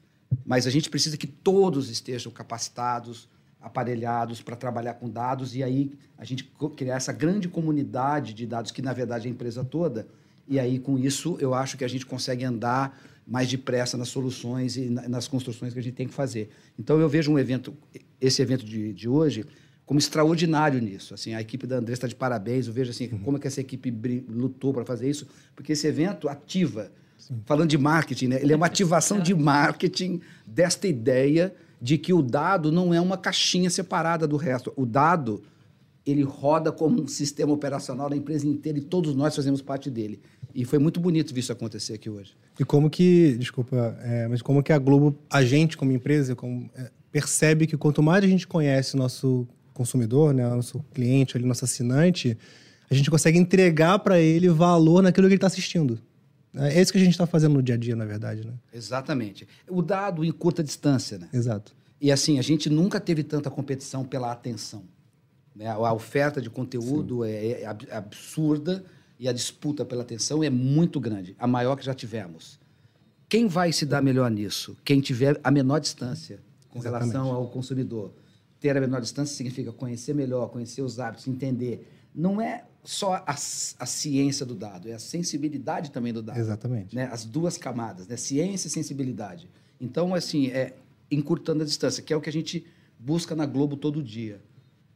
mas 0.45 0.65
a 0.65 0.69
gente 0.69 0.89
precisa 0.89 1.17
que 1.17 1.27
todos 1.27 1.89
estejam 1.89 2.31
capacitados, 2.31 3.27
aparelhados 3.59 4.41
para 4.41 4.55
trabalhar 4.55 4.93
com 4.93 5.09
dados 5.09 5.57
e 5.57 5.61
aí 5.61 5.91
a 6.17 6.23
gente 6.23 6.49
criar 6.77 6.95
essa 6.95 7.11
grande 7.11 7.49
comunidade 7.49 8.33
de 8.33 8.47
dados 8.47 8.71
que, 8.71 8.81
na 8.81 8.93
verdade, 8.93 9.27
é 9.27 9.29
a 9.29 9.33
empresa 9.33 9.61
toda. 9.65 10.07
E 10.47 10.57
aí, 10.57 10.79
com 10.79 10.97
isso, 10.97 11.35
eu 11.41 11.53
acho 11.53 11.77
que 11.77 11.83
a 11.83 11.87
gente 11.89 12.05
consegue 12.05 12.45
andar 12.45 12.97
mais 13.27 13.49
depressa 13.49 13.97
nas 13.97 14.07
soluções 14.07 14.77
e 14.77 14.89
nas 14.89 15.27
construções 15.27 15.73
que 15.73 15.79
a 15.79 15.83
gente 15.83 15.95
tem 15.95 16.07
que 16.07 16.13
fazer. 16.13 16.49
Então, 16.79 16.97
eu 16.97 17.09
vejo 17.09 17.29
um 17.29 17.37
evento, 17.37 17.75
esse 18.21 18.41
evento 18.41 18.63
de, 18.63 18.93
de 18.93 19.09
hoje, 19.09 19.45
como 19.85 19.99
extraordinário 19.99 20.81
nisso. 20.81 21.13
Assim, 21.13 21.33
a 21.33 21.41
equipe 21.41 21.67
da 21.67 21.77
André 21.77 21.93
está 21.93 22.07
de 22.07 22.15
parabéns. 22.15 22.67
Eu 22.67 22.73
vejo 22.73 22.91
assim, 22.91 23.09
uhum. 23.11 23.19
como 23.19 23.37
é 23.37 23.39
que 23.39 23.47
essa 23.47 23.61
equipe 23.61 23.91
lutou 24.27 24.73
para 24.73 24.85
fazer 24.85 25.09
isso, 25.09 25.27
porque 25.55 25.73
esse 25.73 25.87
evento 25.87 26.29
ativa. 26.29 26.91
Sim. 27.17 27.41
Falando 27.45 27.69
de 27.69 27.77
marketing, 27.77 28.27
né? 28.27 28.41
ele 28.41 28.51
é 28.51 28.55
uma 28.55 28.65
ativação 28.65 29.19
de 29.19 29.33
marketing 29.33 30.19
desta 30.45 30.87
ideia 30.87 31.53
de 31.81 31.97
que 31.97 32.13
o 32.13 32.21
dado 32.21 32.71
não 32.71 32.93
é 32.93 32.99
uma 32.99 33.17
caixinha 33.17 33.69
separada 33.69 34.27
do 34.27 34.37
resto. 34.37 34.73
O 34.75 34.85
dado 34.85 35.43
ele 36.05 36.21
roda 36.21 36.71
como 36.71 37.01
um 37.01 37.07
sistema 37.07 37.53
operacional 37.53 38.09
da 38.09 38.15
empresa 38.15 38.45
inteira 38.45 38.77
e 38.77 38.81
todos 38.81 39.15
nós 39.15 39.35
fazemos 39.35 39.61
parte 39.61 39.89
dele. 39.89 40.19
E 40.53 40.65
foi 40.65 40.79
muito 40.79 40.99
bonito 40.99 41.33
ver 41.33 41.39
isso 41.39 41.51
acontecer 41.51 41.93
aqui 41.93 42.09
hoje. 42.09 42.35
E 42.59 42.65
como 42.65 42.89
que, 42.89 43.35
desculpa, 43.39 43.97
é, 44.01 44.27
mas 44.27 44.41
como 44.41 44.61
que 44.61 44.73
a 44.73 44.77
Globo, 44.77 45.17
a 45.29 45.43
gente 45.43 45.77
como 45.77 45.91
empresa, 45.91 46.35
como, 46.35 46.69
é, 46.75 46.91
percebe 47.11 47.65
que 47.65 47.77
quanto 47.77 48.03
mais 48.03 48.23
a 48.23 48.27
gente 48.27 48.47
conhece 48.47 48.95
o 48.95 48.97
nosso 48.97 49.47
consumidor, 49.73 50.33
né, 50.33 50.47
nosso 50.47 50.79
cliente, 50.93 51.35
ali, 51.35 51.45
nosso 51.45 51.65
assinante, 51.65 52.37
a 52.89 52.93
gente 52.93 53.09
consegue 53.09 53.37
entregar 53.37 53.99
para 53.99 54.19
ele 54.19 54.49
valor 54.49 55.01
naquilo 55.01 55.27
que 55.27 55.33
ele 55.33 55.37
está 55.37 55.47
assistindo. 55.47 55.99
É 56.55 56.79
isso 56.79 56.91
que 56.91 56.99
a 56.99 57.01
gente 57.01 57.13
está 57.13 57.25
fazendo 57.25 57.53
no 57.53 57.63
dia 57.63 57.75
a 57.75 57.77
dia, 57.77 57.95
na 57.95 58.05
verdade, 58.05 58.45
né? 58.45 58.53
Exatamente. 58.71 59.47
O 59.67 59.81
dado 59.81 60.23
em 60.23 60.31
curta 60.31 60.63
distância, 60.63 61.17
né? 61.17 61.27
Exato. 61.33 61.75
E 61.99 62.11
assim, 62.11 62.37
a 62.37 62.41
gente 62.43 62.69
nunca 62.69 62.99
teve 62.99 63.23
tanta 63.23 63.49
competição 63.49 64.05
pela 64.05 64.31
atenção. 64.31 64.83
Né? 65.55 65.67
A 65.67 65.93
oferta 65.93 66.41
de 66.41 66.49
conteúdo 66.49 67.23
é, 67.23 67.61
é 67.61 67.65
absurda 67.91 68.83
e 69.19 69.27
a 69.27 69.31
disputa 69.31 69.85
pela 69.85 70.03
atenção 70.03 70.43
é 70.43 70.49
muito 70.49 70.99
grande, 70.99 71.35
a 71.39 71.47
maior 71.47 71.75
que 71.75 71.85
já 71.85 71.93
tivemos. 71.93 72.59
Quem 73.27 73.47
vai 73.47 73.71
se 73.71 73.85
dar 73.85 74.01
melhor 74.01 74.29
nisso? 74.29 74.77
Quem 74.83 75.01
tiver 75.01 75.39
a 75.43 75.49
menor 75.49 75.79
distância 75.79 76.39
com 76.69 76.79
Exatamente. 76.79 77.11
relação 77.13 77.33
ao 77.33 77.47
consumidor 77.47 78.13
ter 78.63 78.77
a 78.77 78.79
menor 78.79 79.01
distância 79.01 79.35
significa 79.35 79.73
conhecer 79.73 80.15
melhor, 80.15 80.47
conhecer 80.47 80.81
os 80.81 80.97
hábitos, 80.97 81.27
entender. 81.27 81.85
Não 82.15 82.39
é 82.39 82.63
só 82.81 83.15
a, 83.15 83.33
a 83.33 83.85
ciência 83.85 84.45
do 84.45 84.55
dado, 84.55 84.87
é 84.87 84.93
a 84.93 84.99
sensibilidade 84.99 85.91
também 85.91 86.13
do 86.13 86.21
dado. 86.21 86.39
Exatamente. 86.39 86.95
Né? 86.95 87.09
As 87.11 87.25
duas 87.25 87.57
camadas, 87.57 88.07
né? 88.07 88.15
ciência 88.15 88.69
e 88.69 88.71
sensibilidade. 88.71 89.49
Então, 89.81 90.15
assim, 90.15 90.47
é 90.47 90.77
encurtando 91.11 91.61
a 91.61 91.65
distância, 91.65 92.01
que 92.01 92.13
é 92.13 92.15
o 92.15 92.21
que 92.21 92.29
a 92.29 92.33
gente 92.33 92.65
busca 92.97 93.35
na 93.35 93.45
Globo 93.45 93.75
todo 93.75 94.01
dia. 94.01 94.41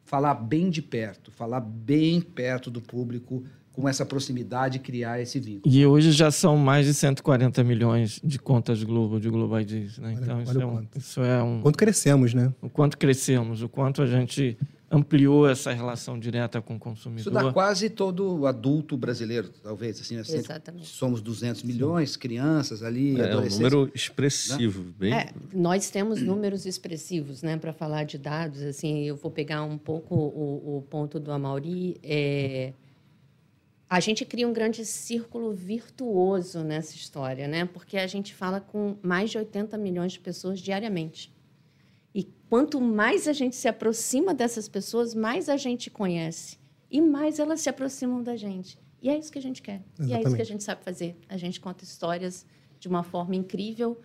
Falar 0.06 0.36
bem 0.36 0.70
de 0.70 0.82
perto, 0.82 1.30
falar 1.30 1.60
bem 1.60 2.22
perto 2.22 2.72
do 2.72 2.82
público, 2.82 3.44
com 3.78 3.88
essa 3.88 4.04
proximidade, 4.04 4.80
criar 4.80 5.22
esse 5.22 5.40
vínculo. 5.40 5.74
E 5.74 5.86
hoje 5.86 6.12
já 6.12 6.32
são 6.32 6.58
mais 6.58 6.88
de 6.88 6.96
140 6.96 7.64
milhões 7.64 8.20
de 8.24 8.40
contas 8.40 8.82
Globo, 8.82 9.20
de 9.20 9.30
Global 9.30 9.62
IDs, 9.62 10.00
né? 10.00 10.18
Então, 10.20 10.38
olha, 10.38 10.44
isso, 10.44 10.52
olha 10.52 10.64
é 10.64 10.66
um, 10.66 10.88
isso 10.96 11.22
é 11.22 11.44
um... 11.44 11.62
Quanto 11.62 11.78
crescemos, 11.78 12.34
né? 12.34 12.52
O 12.60 12.70
quanto 12.72 12.98
crescemos, 12.98 13.62
o 13.62 13.70
quanto 13.70 14.02
a 14.02 14.08
gente 14.08 14.58
ampliou 14.90 15.48
essa 15.48 15.72
relação 15.72 16.18
direta 16.18 16.60
com 16.60 16.78
o 16.78 16.80
consumidor. 16.80 17.22
Isso 17.22 17.30
dá 17.30 17.54
quase 17.54 17.88
todo 17.88 18.48
adulto 18.48 18.98
brasileiro, 18.98 19.50
talvez. 19.62 20.02
Assim, 20.02 20.18
assim 20.18 20.38
Exatamente. 20.38 20.88
Somos 20.88 21.22
200 21.22 21.62
milhões, 21.62 22.14
Sim. 22.14 22.20
crianças 22.20 22.82
ali, 22.82 23.20
é, 23.20 23.26
adolescentes. 23.26 23.60
É 23.60 23.68
um 23.68 23.70
número 23.70 23.92
expressivo. 23.94 24.82
Né? 24.82 24.94
Bem... 24.98 25.14
É, 25.14 25.30
nós 25.54 25.92
temos 25.92 26.20
números 26.20 26.66
expressivos, 26.66 27.44
né? 27.44 27.58
Para 27.58 27.74
falar 27.74 28.06
de 28.06 28.18
dados, 28.18 28.64
assim, 28.64 29.04
eu 29.04 29.16
vou 29.16 29.30
pegar 29.30 29.62
um 29.62 29.78
pouco 29.78 30.16
o, 30.16 30.78
o 30.78 30.82
ponto 30.90 31.20
do 31.20 31.32
Amauri. 31.32 31.98
É 32.02 32.74
a 33.89 34.00
gente 34.00 34.25
cria 34.25 34.48
um 34.48 34.53
grande 34.53 34.86
círculo 34.86 35.53
virtuoso 35.53 36.63
nessa 36.63 36.96
história, 36.96 37.48
né? 37.48 37.65
Porque 37.65 37.98
a 37.98 38.08
gente 38.08 38.34
fala 38.34 38.60
com 38.60 38.98
mais 39.01 39.29
de 39.29 39.38
80 39.38 39.77
milhões 39.77 40.13
de 40.13 40.20
pessoas 40.20 40.60
diariamente. 40.60 41.34
E 42.13 42.24
quanto 42.50 42.82
mais 42.82 43.27
a 43.27 43.34
gente 43.34 43.56
se 43.56 43.67
aproxima 43.67 44.34
dessas 44.34 44.67
pessoas, 44.67 45.13
mais 45.13 45.48
a 45.48 45.56
gente 45.56 45.89
conhece 45.89 46.58
e 46.91 47.00
mais 47.00 47.39
elas 47.39 47.62
se 47.62 47.70
aproximam 47.70 48.22
da 48.22 48.36
gente. 48.36 48.77
E 49.01 49.10
é 49.10 49.17
isso 49.17 49.32
que 49.32 49.39
a 49.39 49.41
gente 49.41 49.62
quer. 49.62 49.84
Exatamente. 50.00 50.12
E 50.12 50.13
é 50.13 50.22
isso 50.22 50.36
que 50.36 50.41
a 50.41 50.46
gente 50.46 50.63
sabe 50.63 50.84
fazer. 50.84 51.17
A 51.29 51.38
gente 51.38 51.60
conta 51.62 51.84
histórias 51.84 52.46
de 52.79 52.88
uma 52.89 53.03
forma 53.03 53.36
incrível 53.36 54.01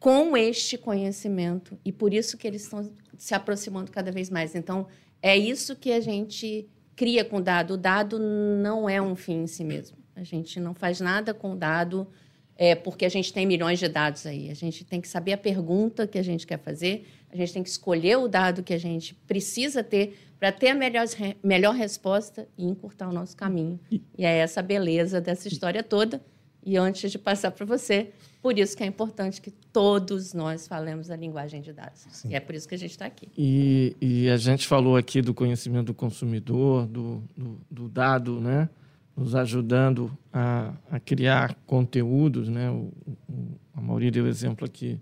com 0.00 0.36
este 0.36 0.76
conhecimento 0.76 1.78
e 1.84 1.92
por 1.92 2.12
isso 2.12 2.36
que 2.36 2.46
eles 2.46 2.62
estão 2.62 2.90
se 3.16 3.34
aproximando 3.34 3.90
cada 3.90 4.10
vez 4.10 4.30
mais. 4.30 4.54
Então, 4.54 4.86
é 5.22 5.36
isso 5.36 5.76
que 5.76 5.92
a 5.92 6.00
gente 6.00 6.68
cria 6.96 7.24
com 7.24 7.40
dado. 7.40 7.74
O 7.74 7.76
dado 7.76 8.18
não 8.18 8.88
é 8.88 9.00
um 9.00 9.14
fim 9.14 9.42
em 9.42 9.46
si 9.46 9.62
mesmo. 9.62 9.96
A 10.16 10.24
gente 10.24 10.58
não 10.58 10.74
faz 10.74 10.98
nada 10.98 11.34
com 11.34 11.56
dado 11.56 12.08
é, 12.56 12.74
porque 12.74 13.04
a 13.04 13.08
gente 13.08 13.32
tem 13.32 13.46
milhões 13.46 13.78
de 13.78 13.86
dados 13.86 14.26
aí. 14.26 14.50
A 14.50 14.54
gente 14.54 14.82
tem 14.82 15.00
que 15.00 15.06
saber 15.06 15.34
a 15.34 15.38
pergunta 15.38 16.06
que 16.06 16.18
a 16.18 16.22
gente 16.22 16.46
quer 16.46 16.58
fazer, 16.58 17.06
a 17.30 17.36
gente 17.36 17.52
tem 17.52 17.62
que 17.62 17.68
escolher 17.68 18.16
o 18.16 18.26
dado 18.26 18.62
que 18.62 18.72
a 18.72 18.78
gente 18.78 19.14
precisa 19.26 19.84
ter 19.84 20.18
para 20.38 20.50
ter 20.50 20.68
a 20.68 20.74
melhor, 20.74 21.06
melhor 21.42 21.74
resposta 21.74 22.48
e 22.56 22.64
encurtar 22.64 23.08
o 23.08 23.12
nosso 23.12 23.36
caminho. 23.36 23.78
E 24.16 24.24
é 24.24 24.38
essa 24.38 24.62
beleza 24.62 25.20
dessa 25.20 25.48
história 25.48 25.82
toda. 25.82 26.20
E 26.66 26.76
antes 26.76 27.12
de 27.12 27.18
passar 27.18 27.52
para 27.52 27.64
você, 27.64 28.10
por 28.42 28.58
isso 28.58 28.76
que 28.76 28.82
é 28.82 28.86
importante 28.86 29.40
que 29.40 29.50
todos 29.50 30.34
nós 30.34 30.66
falemos 30.66 31.10
a 31.10 31.16
linguagem 31.16 31.62
de 31.62 31.72
dados. 31.72 32.04
Sim. 32.10 32.30
E 32.30 32.34
é 32.34 32.40
por 32.40 32.56
isso 32.56 32.68
que 32.68 32.74
a 32.74 32.78
gente 32.78 32.90
está 32.90 33.06
aqui. 33.06 33.28
E, 33.38 33.96
e, 34.00 34.28
a 34.28 34.36
gente 34.36 34.66
falou 34.66 34.96
aqui 34.96 35.22
do 35.22 35.32
conhecimento 35.32 35.86
do 35.86 35.94
consumidor, 35.94 36.86
do, 36.86 37.22
do, 37.36 37.60
do 37.70 37.88
dado, 37.88 38.40
né? 38.40 38.68
nos 39.16 39.34
ajudando 39.34 40.16
a, 40.30 40.74
a 40.90 41.00
criar 41.00 41.54
conteúdos, 41.66 42.48
né? 42.48 42.70
O, 42.70 42.92
o, 43.28 43.58
a 43.74 43.80
Mauri 43.80 44.10
deu 44.10 44.26
exemplo 44.26 44.66
aqui 44.66 45.00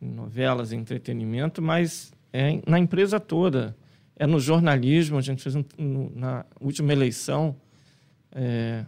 em 0.00 0.08
novelas, 0.08 0.72
em 0.72 0.78
entretenimento, 0.78 1.60
mas 1.60 2.12
é 2.32 2.60
na 2.66 2.78
empresa 2.78 3.20
toda. 3.20 3.76
É 4.16 4.26
no 4.26 4.40
jornalismo, 4.40 5.18
a 5.18 5.20
gente 5.20 5.42
fez 5.42 5.54
um, 5.54 5.64
na 6.14 6.46
última 6.60 6.92
eleição, 6.92 7.56
é, 8.30 8.86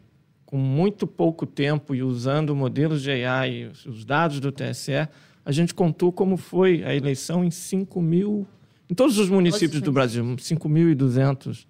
com 0.55 0.59
muito 0.59 1.05
pouco 1.05 1.45
tempo 1.47 1.97
e 1.97 2.03
usando 2.05 2.55
modelos 2.55 3.03
de 3.03 3.11
AI, 3.11 3.73
os 3.85 4.05
dados 4.05 4.39
do 4.39 4.53
TSE, 4.53 5.09
a 5.45 5.51
gente 5.51 5.75
contou 5.75 6.13
como 6.13 6.37
foi 6.37 6.85
a 6.85 6.95
eleição 6.95 7.45
em 7.45 7.51
5 7.51 8.01
mil, 8.01 8.47
em 8.89 8.95
todos 8.95 9.19
os 9.19 9.29
municípios 9.29 9.83
do 9.83 9.91
Brasil, 9.91 10.25
5.200 10.25 11.67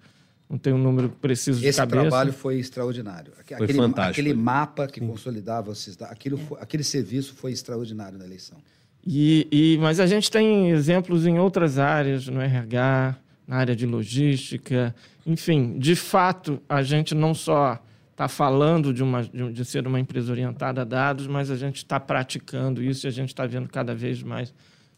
não 0.47 0.59
tenho 0.59 0.75
um 0.75 0.79
número 0.79 1.09
preciso 1.09 1.61
de 1.61 1.65
Esse 1.65 1.79
cabeça. 1.79 1.97
Esse 1.97 2.09
trabalho 2.09 2.31
foi 2.31 2.59
extraordinário. 2.59 3.33
Aquele, 3.39 3.57
foi 3.57 3.73
fantástico. 3.73 4.11
Aquele 4.11 4.33
mapa 4.35 4.85
que 4.85 4.99
Sim. 4.99 5.07
consolidava 5.07 5.71
esses 5.71 5.99
aquilo, 6.03 6.39
é. 6.51 6.61
aquele 6.61 6.83
serviço 6.83 7.33
foi 7.33 7.53
extraordinário 7.53 8.19
na 8.19 8.25
eleição. 8.25 8.59
E, 9.03 9.47
e, 9.51 9.77
mas 9.79 9.99
a 9.99 10.05
gente 10.05 10.29
tem 10.29 10.69
exemplos 10.69 11.25
em 11.25 11.39
outras 11.39 11.79
áreas, 11.79 12.27
no 12.27 12.39
RH, 12.39 13.15
na 13.47 13.55
área 13.57 13.75
de 13.75 13.87
logística, 13.87 14.93
enfim, 15.25 15.79
de 15.79 15.95
fato, 15.95 16.61
a 16.69 16.83
gente 16.83 17.15
não 17.15 17.33
só 17.33 17.81
está 18.15 18.29
falando 18.29 18.93
de, 18.93 19.03
uma, 19.03 19.23
de, 19.23 19.65
ser 19.65 19.85
uma 19.85 19.99
empresa 19.99 20.31
orientada 20.31 20.81
a 20.81 20.85
dados, 20.85 21.27
mas 21.27 21.51
a 21.51 21.57
gente 21.57 21.77
está 21.77 21.99
praticando 21.99 22.81
isso 22.81 23.05
e 23.05 23.09
a 23.09 23.11
gente 23.11 23.29
está 23.29 23.45
vendo 23.45 23.67
cada 23.67 23.93
vez 23.93 24.23
mais 24.23 24.53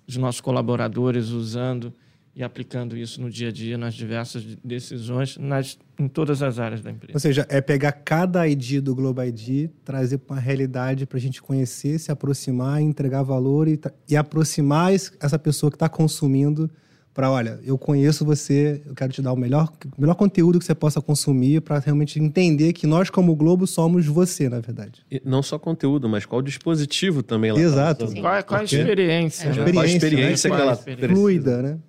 os 0.07 0.15
nossos 0.17 0.39
colaboradores 0.39 1.29
usando 1.29 1.91
e 2.35 2.43
aplicando 2.43 2.95
isso 2.95 3.19
no 3.19 3.31
dia 3.31 3.49
a 3.49 3.51
dia, 3.51 3.75
nas 3.75 3.95
diversas 3.95 4.43
decisões, 4.63 5.35
nas, 5.37 5.79
em 5.97 6.07
todas 6.07 6.43
as 6.43 6.59
áreas 6.59 6.81
da 6.81 6.91
empresa. 6.91 7.13
Ou 7.15 7.19
seja, 7.19 7.43
é 7.49 7.59
pegar 7.59 7.91
cada 7.91 8.47
ID 8.47 8.79
do 8.79 8.93
Global 8.93 9.25
ID, 9.25 9.71
trazer 9.83 10.19
para 10.19 10.35
uma 10.35 10.39
realidade 10.39 11.07
para 11.07 11.17
a 11.17 11.21
gente 11.21 11.41
conhecer, 11.41 11.97
se 11.97 12.11
aproximar, 12.11 12.79
entregar 12.79 13.23
valor 13.23 13.67
e, 13.67 13.79
e 14.07 14.15
aproximar 14.15 14.93
essa 14.93 15.39
pessoa 15.39 15.71
que 15.71 15.75
está 15.75 15.89
consumindo 15.89 16.69
para, 17.17 17.31
olha, 17.31 17.59
eu 17.65 17.79
conheço 17.79 18.23
você, 18.23 18.79
eu 18.85 18.93
quero 18.93 19.11
te 19.11 19.23
dar 19.23 19.33
o 19.33 19.35
melhor, 19.35 19.73
o 19.97 19.99
melhor 19.99 20.13
conteúdo 20.13 20.59
que 20.59 20.65
você 20.65 20.75
possa 20.75 21.01
consumir 21.01 21.61
para 21.61 21.79
realmente 21.79 22.19
entender 22.19 22.73
que 22.73 22.85
nós, 22.85 23.09
como 23.09 23.35
Globo, 23.35 23.65
somos 23.65 24.05
você, 24.05 24.47
na 24.47 24.59
verdade. 24.59 25.03
E 25.09 25.19
não 25.25 25.41
só 25.41 25.57
conteúdo, 25.57 26.07
mas 26.07 26.27
qual 26.27 26.43
dispositivo 26.43 27.23
também 27.23 27.49
ela 27.49 27.59
Exato. 27.59 28.05
Tá 28.05 28.21
qual, 28.21 28.43
qual 28.43 28.61
a 28.61 28.63
experiência? 28.63 29.47
É. 29.47 29.49
Né? 29.49 29.71
Qual 29.73 29.83
a 29.83 29.87
experiência, 29.87 30.47
né? 30.47 30.55
que 30.55 30.61
ela 30.61 30.75
fluida, 30.75 31.63
né? 31.63 31.79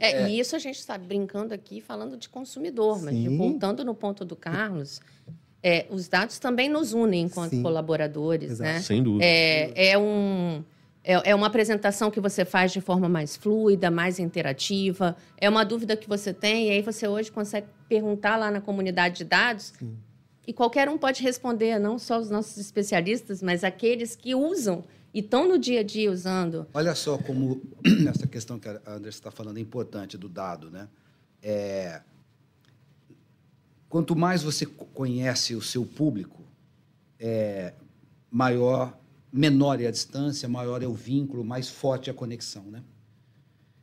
É, 0.00 0.22
é. 0.22 0.30
E 0.30 0.40
isso 0.40 0.56
a 0.56 0.58
gente 0.58 0.78
está 0.78 0.96
brincando 0.96 1.52
aqui 1.52 1.82
falando 1.82 2.16
de 2.16 2.26
consumidor, 2.30 3.02
mas 3.02 3.14
voltando 3.36 3.84
no 3.84 3.94
ponto 3.94 4.24
do 4.24 4.34
Carlos, 4.34 5.02
é, 5.62 5.84
os 5.90 6.08
dados 6.08 6.38
também 6.38 6.70
nos 6.70 6.94
unem 6.94 7.24
enquanto 7.24 7.50
Sim. 7.50 7.62
colaboradores, 7.62 8.52
Exato. 8.52 8.70
né? 8.70 8.80
Sem 8.80 9.02
dúvida. 9.02 9.22
É, 9.26 9.90
é, 9.90 9.98
um, 9.98 10.64
é, 11.04 11.30
é 11.30 11.34
uma 11.34 11.46
apresentação 11.46 12.10
que 12.10 12.20
você 12.20 12.44
faz 12.44 12.72
de 12.72 12.80
forma 12.80 13.08
mais 13.08 13.36
fluida, 13.36 13.90
mais 13.90 14.18
interativa. 14.18 15.16
É 15.36 15.48
uma 15.48 15.64
dúvida 15.64 15.96
que 15.96 16.08
você 16.08 16.32
tem, 16.32 16.68
e 16.68 16.70
aí 16.70 16.82
você 16.82 17.06
hoje 17.06 17.30
consegue 17.30 17.66
perguntar 17.88 18.36
lá 18.36 18.50
na 18.50 18.60
comunidade 18.60 19.18
de 19.18 19.24
dados. 19.24 19.72
Sim. 19.78 19.96
E 20.46 20.52
qualquer 20.52 20.88
um 20.88 20.96
pode 20.96 21.22
responder, 21.22 21.78
não 21.78 21.98
só 21.98 22.18
os 22.18 22.30
nossos 22.30 22.56
especialistas, 22.56 23.42
mas 23.42 23.62
aqueles 23.62 24.16
que 24.16 24.34
usam 24.34 24.82
e 25.12 25.20
estão 25.20 25.48
no 25.48 25.58
dia 25.58 25.80
a 25.80 25.82
dia 25.82 26.10
usando. 26.10 26.66
Olha 26.72 26.94
só 26.94 27.18
como 27.18 27.60
essa 28.08 28.26
questão 28.26 28.58
que 28.58 28.68
a 28.68 28.80
Andressa 28.86 29.18
está 29.18 29.30
falando 29.30 29.58
é 29.58 29.60
importante 29.60 30.16
do 30.16 30.28
dado, 30.28 30.70
né? 30.70 30.88
É, 31.42 32.00
quanto 33.88 34.14
mais 34.16 34.42
você 34.42 34.66
conhece 34.66 35.54
o 35.54 35.62
seu 35.62 35.84
público, 35.84 36.42
é, 37.18 37.74
maior, 38.30 38.98
menor 39.32 39.80
é 39.80 39.86
a 39.86 39.90
distância, 39.90 40.48
maior 40.48 40.82
é 40.82 40.86
o 40.86 40.94
vínculo, 40.94 41.44
mais 41.44 41.68
forte 41.68 42.08
é 42.08 42.12
a 42.12 42.14
conexão, 42.14 42.64
né? 42.64 42.82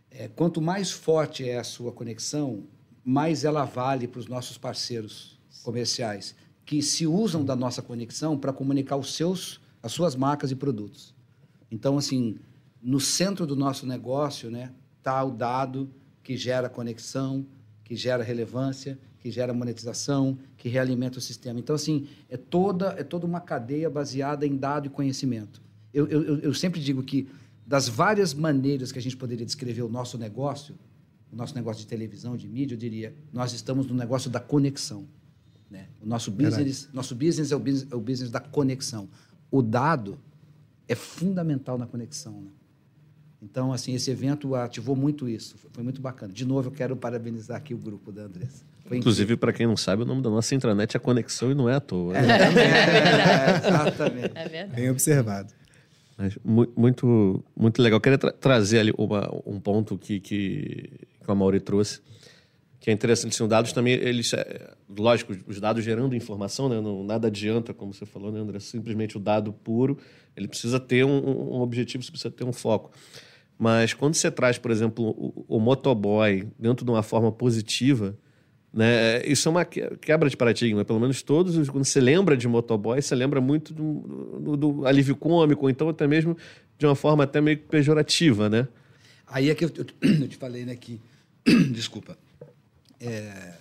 É, 0.09 0.27
quanto 0.27 0.61
mais 0.61 0.91
forte 0.91 1.47
é 1.47 1.57
a 1.57 1.63
sua 1.63 1.91
conexão, 1.91 2.63
mais 3.03 3.43
ela 3.43 3.65
vale 3.65 4.07
para 4.07 4.19
os 4.19 4.27
nossos 4.27 4.57
parceiros 4.57 5.39
comerciais 5.61 6.35
que 6.65 6.81
se 6.81 7.05
usam 7.05 7.45
da 7.45 7.55
nossa 7.55 7.81
conexão 7.81 8.37
para 8.37 8.51
comunicar 8.51 8.97
os 8.97 9.13
seus, 9.13 9.61
as 9.83 9.91
suas 9.91 10.15
marcas 10.15 10.49
e 10.51 10.55
produtos. 10.55 11.13
Então, 11.69 11.97
assim, 11.97 12.37
no 12.81 12.99
centro 12.99 13.45
do 13.45 13.55
nosso 13.55 13.85
negócio, 13.85 14.49
né, 14.49 14.71
está 14.97 15.23
o 15.23 15.31
dado 15.31 15.91
que 16.23 16.35
gera 16.35 16.67
conexão, 16.67 17.45
que 17.83 17.95
gera 17.95 18.23
relevância, 18.23 18.97
que 19.25 19.31
gera 19.31 19.51
monetização, 19.55 20.37
que 20.55 20.69
realimenta 20.69 21.17
o 21.17 21.21
sistema. 21.21 21.59
Então, 21.59 21.75
assim, 21.75 22.07
é 22.29 22.37
toda, 22.37 22.89
é 22.89 23.03
toda 23.03 23.25
uma 23.25 23.41
cadeia 23.41 23.89
baseada 23.89 24.45
em 24.45 24.55
dado 24.55 24.85
e 24.85 24.89
conhecimento. 24.89 25.63
Eu, 25.91 26.05
eu, 26.05 26.37
eu 26.41 26.53
sempre 26.53 26.79
digo 26.79 27.01
que, 27.01 27.27
das 27.65 27.89
várias 27.89 28.35
maneiras 28.35 28.91
que 28.91 28.99
a 28.99 29.01
gente 29.01 29.17
poderia 29.17 29.43
descrever 29.43 29.81
o 29.81 29.89
nosso 29.89 30.15
negócio, 30.15 30.75
o 31.33 31.35
nosso 31.35 31.55
negócio 31.55 31.81
de 31.81 31.87
televisão, 31.87 32.37
de 32.37 32.47
mídia, 32.47 32.75
eu 32.75 32.77
diria, 32.77 33.15
nós 33.33 33.51
estamos 33.51 33.87
no 33.87 33.95
negócio 33.95 34.29
da 34.29 34.39
conexão. 34.39 35.07
Né? 35.71 35.87
O 35.99 36.05
nosso 36.05 36.29
business, 36.29 36.87
nosso 36.93 37.15
business 37.15 37.51
é 37.51 37.55
o 37.55 37.59
business, 37.59 37.91
é 37.91 37.95
o 37.95 37.99
business 37.99 38.29
da 38.29 38.39
conexão. 38.39 39.09
O 39.49 39.63
dado 39.63 40.19
é 40.87 40.93
fundamental 40.93 41.79
na 41.79 41.87
conexão. 41.87 42.41
Né? 42.41 42.51
Então, 43.41 43.73
assim, 43.73 43.95
esse 43.95 44.11
evento 44.11 44.53
ativou 44.53 44.95
muito 44.95 45.27
isso. 45.27 45.57
Foi 45.73 45.83
muito 45.83 45.99
bacana. 45.99 46.31
De 46.31 46.45
novo, 46.45 46.67
eu 46.67 46.71
quero 46.71 46.95
parabenizar 46.95 47.57
aqui 47.57 47.73
o 47.73 47.77
grupo 47.79 48.11
da 48.11 48.25
Andressa. 48.25 48.74
Foi 48.85 48.97
Inclusive, 48.97 49.35
para 49.35 49.51
quem 49.51 49.65
não 49.65 49.75
sabe, 49.75 50.03
o 50.03 50.05
nome 50.05 50.21
da 50.21 50.29
nossa 50.29 50.53
intranet 50.53 50.95
é 50.95 50.99
Conexão 50.99 51.51
e 51.51 51.55
não 51.55 51.67
é 51.67 51.75
à 51.75 51.79
toa. 51.79 52.13
Né? 52.13 52.19
É, 52.21 53.65
é, 53.65 53.67
exatamente. 53.67 54.31
É 54.35 54.47
verdade. 54.47 54.81
Bem 54.81 54.89
observado. 54.91 55.53
Mas, 56.17 56.37
muito, 56.43 57.43
muito 57.55 57.81
legal. 57.81 57.97
Eu 57.97 58.01
queria 58.01 58.17
tra 58.17 58.31
trazer 58.31 58.79
ali 58.79 58.93
uma, 58.97 59.29
um 59.45 59.59
ponto 59.59 59.97
que, 59.97 60.19
que, 60.19 60.89
que 61.23 61.31
a 61.31 61.33
Mauri 61.33 61.59
trouxe, 61.59 61.99
que 62.79 62.89
é 62.89 62.93
interessante. 62.93 63.33
Assim, 63.33 63.43
os 63.43 63.49
dados 63.49 63.73
também, 63.73 63.93
eles, 63.95 64.31
é, 64.33 64.71
lógico, 64.97 65.35
os 65.47 65.59
dados 65.59 65.83
gerando 65.83 66.15
informação, 66.15 66.69
né? 66.69 66.79
não, 66.79 67.03
nada 67.03 67.27
adianta, 67.27 67.73
como 67.73 67.93
você 67.93 68.05
falou, 68.05 68.31
né, 68.31 68.39
André? 68.39 68.59
Simplesmente 68.59 69.17
o 69.17 69.19
dado 69.19 69.51
puro 69.51 69.97
ele 70.35 70.47
precisa 70.47 70.79
ter 70.79 71.05
um, 71.05 71.55
um 71.55 71.61
objetivo, 71.61 72.03
você 72.03 72.11
precisa 72.11 72.31
ter 72.31 72.43
um 72.43 72.53
foco. 72.53 72.91
Mas 73.57 73.93
quando 73.93 74.15
você 74.15 74.29
traz, 74.29 74.57
por 74.57 74.69
exemplo, 74.69 75.05
o, 75.17 75.45
o 75.47 75.59
motoboy 75.59 76.47
dentro 76.59 76.85
de 76.85 76.91
uma 76.91 77.01
forma 77.01 77.31
positiva, 77.31 78.17
né, 78.75 79.25
isso 79.25 79.47
é 79.47 79.51
uma 79.51 79.65
quebra 79.65 80.29
de 80.29 80.35
paradigma. 80.35 80.83
Pelo 80.83 80.99
menos 80.99 81.21
todos, 81.21 81.69
quando 81.69 81.85
você 81.85 82.01
lembra 82.01 82.35
de 82.35 82.47
motoboy, 82.47 83.01
você 83.01 83.15
lembra 83.15 83.39
muito 83.39 83.73
do, 83.73 84.39
do, 84.39 84.57
do 84.57 84.85
alívio 84.85 85.15
cômico, 85.15 85.63
ou 85.63 85.69
então 85.69 85.89
até 85.89 86.05
mesmo 86.05 86.37
de 86.77 86.85
uma 86.85 86.95
forma 86.95 87.23
até 87.23 87.39
meio 87.39 87.57
pejorativa, 87.57 88.49
né? 88.49 88.67
Aí 89.25 89.49
é 89.49 89.55
que 89.55 89.65
eu, 89.65 89.71
eu 90.01 90.27
te 90.27 90.37
falei, 90.37 90.65
né, 90.65 90.75
que... 90.75 90.99
Desculpa. 91.71 92.17
É, 92.99 93.53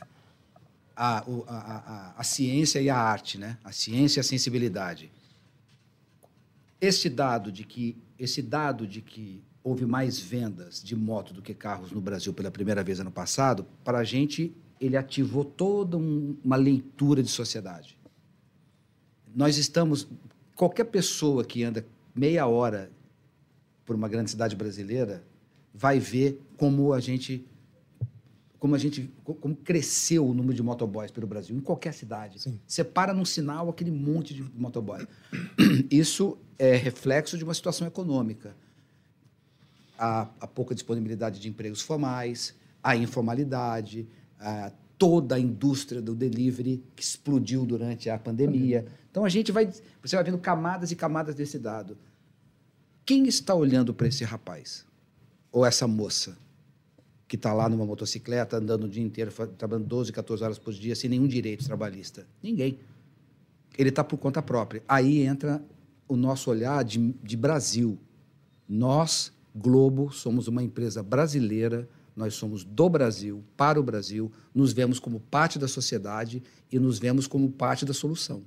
a, 0.96 1.18
a, 1.18 1.24
a, 1.48 2.14
a 2.18 2.24
ciência 2.24 2.80
e 2.80 2.90
a 2.90 2.96
arte, 2.96 3.38
né? 3.38 3.56
A 3.62 3.72
ciência 3.72 4.18
e 4.18 4.20
a 4.20 4.24
sensibilidade 4.24 5.10
esse 6.86 7.08
dado 7.08 7.50
de 7.50 7.64
que 7.64 7.96
esse 8.18 8.42
dado 8.42 8.86
de 8.86 9.00
que 9.00 9.42
houve 9.62 9.86
mais 9.86 10.18
vendas 10.18 10.82
de 10.82 10.94
moto 10.94 11.32
do 11.32 11.40
que 11.40 11.54
carros 11.54 11.90
no 11.90 12.00
Brasil 12.00 12.32
pela 12.32 12.50
primeira 12.50 12.84
vez 12.84 13.00
ano 13.00 13.10
passado, 13.10 13.66
para 13.82 13.98
a 13.98 14.04
gente 14.04 14.54
ele 14.84 14.96
ativou 14.96 15.44
toda 15.44 15.96
um, 15.96 16.36
uma 16.44 16.56
leitura 16.56 17.22
de 17.22 17.30
sociedade. 17.30 17.96
Nós 19.34 19.56
estamos 19.56 20.06
qualquer 20.54 20.84
pessoa 20.84 21.44
que 21.44 21.64
anda 21.64 21.84
meia 22.14 22.46
hora 22.46 22.90
por 23.84 23.96
uma 23.96 24.08
grande 24.08 24.30
cidade 24.30 24.54
brasileira 24.54 25.24
vai 25.72 25.98
ver 25.98 26.40
como 26.56 26.92
a 26.92 27.00
gente 27.00 27.44
como 28.58 28.74
a 28.74 28.78
gente 28.78 29.10
como 29.22 29.54
cresceu 29.56 30.26
o 30.26 30.32
número 30.32 30.54
de 30.54 30.62
motoboys 30.62 31.10
pelo 31.10 31.26
Brasil 31.26 31.54
em 31.54 31.60
qualquer 31.60 31.92
cidade. 31.92 32.40
Sim. 32.40 32.58
Você 32.66 32.82
para 32.82 33.12
num 33.12 33.24
sinal 33.24 33.68
aquele 33.68 33.90
monte 33.90 34.32
de 34.32 34.42
motoboy. 34.42 35.06
Isso 35.90 36.38
é 36.58 36.74
reflexo 36.74 37.36
de 37.36 37.44
uma 37.44 37.52
situação 37.52 37.86
econômica. 37.86 38.56
A, 39.98 40.28
a 40.40 40.46
pouca 40.46 40.74
disponibilidade 40.74 41.40
de 41.40 41.48
empregos 41.48 41.82
formais, 41.82 42.54
a 42.82 42.96
informalidade, 42.96 44.08
a, 44.44 44.70
toda 44.98 45.34
a 45.34 45.40
indústria 45.40 46.00
do 46.00 46.14
delivery 46.14 46.82
que 46.94 47.02
explodiu 47.02 47.64
durante 47.64 48.10
a 48.10 48.18
pandemia. 48.18 48.86
Então 49.10 49.24
a 49.24 49.28
gente 49.28 49.50
vai, 49.50 49.66
você 50.02 50.14
vai 50.16 50.24
vendo 50.24 50.38
camadas 50.38 50.90
e 50.90 50.96
camadas 50.96 51.34
desse 51.34 51.58
dado. 51.58 51.96
Quem 53.04 53.26
está 53.26 53.54
olhando 53.54 53.92
para 53.92 54.06
esse 54.06 54.24
rapaz 54.24 54.84
ou 55.50 55.64
essa 55.64 55.86
moça 55.86 56.36
que 57.26 57.36
está 57.36 57.52
lá 57.52 57.68
numa 57.68 57.86
motocicleta 57.86 58.56
andando 58.56 58.84
o 58.84 58.88
dia 58.88 59.02
inteiro, 59.02 59.32
trabalhando 59.56 59.86
12, 59.86 60.12
14 60.12 60.44
horas 60.44 60.58
por 60.58 60.72
dia 60.72 60.94
sem 60.94 61.08
nenhum 61.10 61.26
direito 61.26 61.64
trabalhista? 61.64 62.26
Ninguém. 62.42 62.78
Ele 63.76 63.88
está 63.88 64.04
por 64.04 64.18
conta 64.18 64.40
própria. 64.42 64.82
Aí 64.86 65.22
entra 65.22 65.62
o 66.06 66.16
nosso 66.16 66.50
olhar 66.50 66.84
de, 66.84 67.12
de 67.22 67.36
Brasil. 67.36 67.98
Nós, 68.68 69.32
Globo, 69.54 70.12
somos 70.12 70.48
uma 70.48 70.62
empresa 70.62 71.02
brasileira, 71.02 71.88
nós 72.16 72.34
somos 72.34 72.62
do 72.64 72.88
Brasil, 72.88 73.42
para 73.56 73.78
o 73.78 73.82
Brasil, 73.82 74.30
nos 74.54 74.72
vemos 74.72 74.98
como 75.00 75.18
parte 75.20 75.58
da 75.58 75.66
sociedade 75.68 76.42
e 76.70 76.78
nos 76.78 76.98
vemos 76.98 77.26
como 77.26 77.50
parte 77.50 77.84
da 77.84 77.92
solução. 77.92 78.42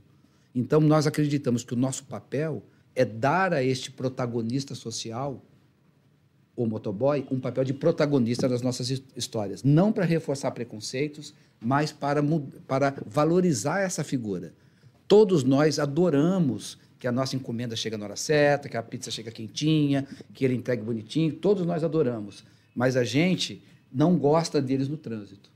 Então, 0.56 0.80
nós 0.80 1.06
acreditamos 1.06 1.64
que 1.64 1.74
o 1.74 1.78
nosso 1.78 2.06
papel 2.06 2.64
é 2.96 3.04
dar 3.06 3.54
a 3.54 3.64
este 3.64 3.92
protagonista 3.92 4.74
social, 4.74 5.44
o 6.56 6.66
motoboy, 6.66 7.28
um 7.30 7.40
papel 7.40 7.64
de 7.64 7.74
protagonista 7.74 8.50
das 8.50 8.62
nossas 8.64 8.90
his- 8.90 9.04
histórias. 9.16 9.64
Não 9.64 9.92
para 9.92 10.06
reforçar 10.06 10.50
preconceitos, 10.52 11.34
mas 11.62 11.92
para, 11.92 12.24
para 12.68 12.96
valorizar 13.06 13.82
essa 13.82 14.04
figura. 14.04 14.54
Todos 15.08 15.44
nós 15.44 15.78
adoramos 15.78 16.78
que 16.98 17.08
a 17.08 17.12
nossa 17.12 17.36
encomenda 17.36 17.76
chega 17.76 17.96
na 17.98 18.06
hora 18.06 18.16
certa, 18.16 18.68
que 18.68 18.76
a 18.76 18.82
pizza 18.82 19.12
chega 19.12 19.30
quentinha, 19.30 20.08
que 20.34 20.44
ele 20.44 20.56
entregue 20.56 20.82
bonitinho. 20.82 21.34
Todos 21.34 21.64
nós 21.66 21.84
adoramos. 21.84 22.44
Mas 22.78 22.96
a 22.96 23.04
gente 23.04 23.64
não 23.92 24.16
gosta 24.18 24.62
deles 24.62 24.88
no 24.88 24.98
trânsito. 24.98 25.50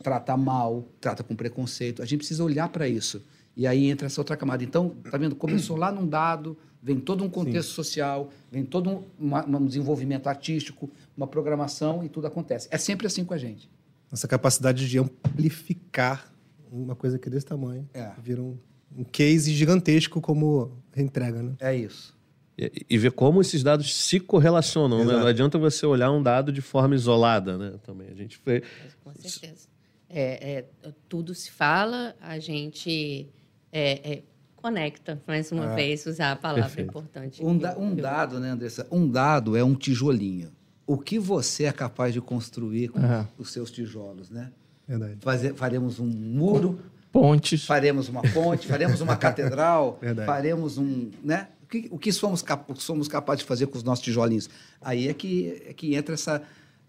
Trata 0.00 0.36
mal, 0.36 0.86
trata 1.00 1.24
com 1.24 1.34
preconceito. 1.34 2.00
A 2.00 2.04
gente 2.04 2.18
precisa 2.20 2.44
olhar 2.44 2.68
para 2.68 2.88
isso. 2.88 3.20
E 3.56 3.66
aí 3.66 3.90
entra 3.90 4.06
essa 4.06 4.20
outra 4.20 4.36
camada. 4.36 4.62
Então, 4.62 4.90
tá 5.10 5.18
vendo? 5.18 5.34
Começou 5.34 5.76
lá 5.76 5.90
num 5.90 6.06
dado, 6.06 6.56
vem 6.80 7.00
todo 7.00 7.24
um 7.24 7.28
contexto 7.28 7.70
social, 7.70 8.30
vem 8.52 8.64
todo 8.64 8.88
um, 8.88 9.02
uma- 9.18 9.44
um 9.44 9.66
desenvolvimento 9.66 10.28
artístico, 10.28 10.88
uma 11.16 11.26
programação 11.26 12.04
e 12.04 12.08
tudo 12.08 12.28
acontece. 12.28 12.68
É 12.70 12.78
sempre 12.78 13.08
assim 13.08 13.24
com 13.24 13.34
a 13.34 13.38
gente. 13.38 13.68
Essa 14.12 14.28
capacidade 14.28 14.88
de 14.88 14.98
amplificar 15.00 16.32
uma 16.70 16.94
coisa 16.94 17.18
que 17.18 17.28
é 17.28 17.32
desse 17.32 17.46
tamanho. 17.46 17.88
É. 17.92 18.12
Vira 18.22 18.40
um, 18.42 18.56
um 18.96 19.02
case 19.02 19.52
gigantesco 19.52 20.20
como 20.20 20.70
entrega, 20.96 21.42
né? 21.42 21.54
É 21.60 21.74
isso. 21.74 22.16
E, 22.58 22.84
e 22.90 22.98
ver 22.98 23.12
como 23.12 23.40
esses 23.40 23.62
dados 23.62 23.94
se 23.94 24.18
correlacionam, 24.18 25.04
né? 25.04 25.12
Não 25.12 25.26
adianta 25.26 25.56
você 25.58 25.86
olhar 25.86 26.10
um 26.10 26.20
dado 26.22 26.50
de 26.50 26.60
forma 26.60 26.94
isolada, 26.94 27.56
né? 27.56 27.74
Também 27.84 28.08
a 28.08 28.14
gente 28.14 28.36
foi... 28.38 28.62
Com 29.04 29.12
certeza. 29.14 29.68
É, 30.10 30.64
é, 30.82 30.90
tudo 31.08 31.34
se 31.34 31.50
fala, 31.52 32.16
a 32.20 32.38
gente 32.40 33.28
é, 33.70 34.12
é, 34.12 34.22
conecta, 34.56 35.20
mais 35.26 35.52
uma 35.52 35.74
vez, 35.76 36.04
usar 36.06 36.32
a 36.32 36.36
palavra 36.36 36.64
Perfeito. 36.64 36.88
importante. 36.88 37.44
Um, 37.44 37.56
da- 37.56 37.78
um 37.78 37.94
dado, 37.94 38.40
né, 38.40 38.50
Andressa? 38.50 38.86
Um 38.90 39.08
dado 39.08 39.56
é 39.56 39.62
um 39.62 39.74
tijolinho. 39.74 40.50
O 40.86 40.96
que 40.98 41.18
você 41.18 41.64
é 41.64 41.72
capaz 41.72 42.12
de 42.14 42.20
construir 42.20 42.88
com 42.88 42.98
É. 42.98 43.28
os 43.38 43.52
seus 43.52 43.70
tijolos, 43.70 44.30
né? 44.30 44.50
Verdade. 44.88 45.18
Fazer, 45.20 45.54
faremos 45.54 46.00
um 46.00 46.06
muro, 46.06 46.80
Pontes. 47.12 47.64
faremos 47.66 48.08
uma 48.08 48.22
ponte, 48.22 48.66
faremos 48.66 49.00
uma 49.02 49.14
catedral, 49.18 49.98
Verdade. 50.00 50.26
faremos 50.26 50.78
um, 50.78 51.10
né? 51.22 51.48
O 51.68 51.70
que, 51.70 51.88
o 51.90 51.98
que 51.98 52.10
somos, 52.10 52.40
cap- 52.40 52.72
somos 52.80 53.08
capazes 53.08 53.40
de 53.42 53.46
fazer 53.46 53.66
com 53.66 53.76
os 53.76 53.84
nossos 53.84 54.02
tijolinhos? 54.02 54.48
Aí 54.80 55.06
é 55.06 55.12
que, 55.12 55.62
é 55.66 55.74
que 55.74 55.94
entra 55.94 56.14
essa 56.14 56.42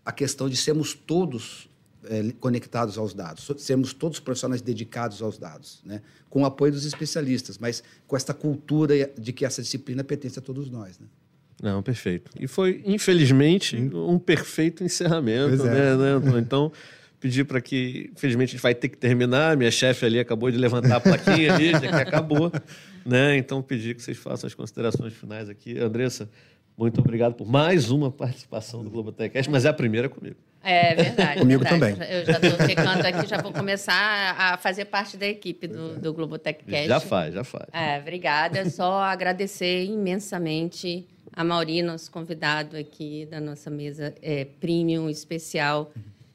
a 0.05 0.11
questão 0.13 0.47
de 0.47 0.55
sermos 0.55 0.93
todos 0.93 1.69
eh, 2.05 2.31
conectados 2.39 2.97
aos 2.97 3.13
dados, 3.13 3.51
sermos 3.57 3.91
todos 3.91 4.21
profissionais 4.21 4.61
dedicados 4.61 5.21
aos 5.21 5.37
dados, 5.37 5.81
né? 5.83 6.01
Com 6.29 6.43
o 6.43 6.45
apoio 6.45 6.71
dos 6.71 6.85
especialistas, 6.85 7.57
mas 7.57 7.83
com 8.07 8.15
esta 8.15 8.33
cultura 8.33 8.95
de 9.19 9.33
que 9.33 9.43
essa 9.43 9.61
disciplina 9.61 10.01
pertence 10.01 10.39
a 10.39 10.41
todos 10.41 10.69
nós, 10.69 10.97
né? 10.97 11.07
Não, 11.61 11.83
perfeito. 11.83 12.31
E 12.39 12.47
foi, 12.47 12.81
infelizmente, 12.85 13.75
um 13.75 14.17
perfeito 14.17 14.81
encerramento, 14.81 15.57
Pois 15.57 15.69
é. 15.69 15.97
né, 15.97 16.19
né? 16.21 16.39
Então, 16.39 16.71
pedir 17.19 17.45
para 17.45 17.60
que, 17.60 18.10
infelizmente, 18.13 18.49
a 18.49 18.51
gente 18.53 18.62
vai 18.62 18.73
ter 18.73 18.89
que 18.89 18.97
terminar. 18.97 19.58
Minha 19.58 19.71
chefe 19.71 20.05
ali 20.05 20.19
acabou 20.19 20.49
de 20.49 20.58
levantar 20.58 20.97
a 20.97 20.99
plaquinha 20.99 21.53
ali, 21.53 21.71
já 21.71 21.79
que 21.79 21.88
acabou. 21.88 22.51
Né? 23.05 23.38
Então, 23.38 23.62
pedir 23.62 23.95
que 23.95 24.03
vocês 24.03 24.17
façam 24.17 24.45
as 24.45 24.53
considerações 24.53 25.13
finais 25.13 25.49
aqui. 25.49 25.79
Andressa, 25.79 26.29
muito 26.77 26.99
obrigado 26.99 27.34
por 27.34 27.47
mais 27.47 27.89
uma 27.89 28.12
participação 28.12 28.84
do 28.84 28.89
Globo 28.89 29.12
Techcast, 29.12 29.49
mas 29.49 29.65
é 29.65 29.69
a 29.69 29.73
primeira 29.73 30.10
comigo. 30.10 30.36
É 30.63 30.93
verdade. 30.93 31.39
Comigo 31.39 31.63
verdade. 31.63 31.95
também. 31.95 32.10
Eu 32.10 32.25
já 32.25 32.34
estou 32.34 32.67
ficando 32.67 33.05
aqui, 33.05 33.27
já 33.27 33.41
vou 33.41 33.51
começar 33.51 34.36
a 34.38 34.58
fazer 34.58 34.86
parte 34.86 35.17
da 35.17 35.25
equipe 35.25 35.67
do, 35.67 35.97
do 35.97 36.13
Globotech 36.13 36.63
Cast. 36.65 36.88
Já 36.88 36.99
faz, 36.99 37.34
já 37.34 37.43
faz. 37.43 37.67
É, 37.71 37.99
obrigada. 37.99 38.69
Só 38.69 38.99
agradecer 39.01 39.86
imensamente 39.86 41.08
a 41.34 41.43
Mauri, 41.43 41.82
nosso 41.82 42.12
convidado 42.12 42.75
aqui 42.75 43.25
da 43.29 43.39
nossa 43.39 43.69
mesa 43.69 44.13
é, 44.21 44.45
premium 44.60 45.10
especial, 45.10 45.91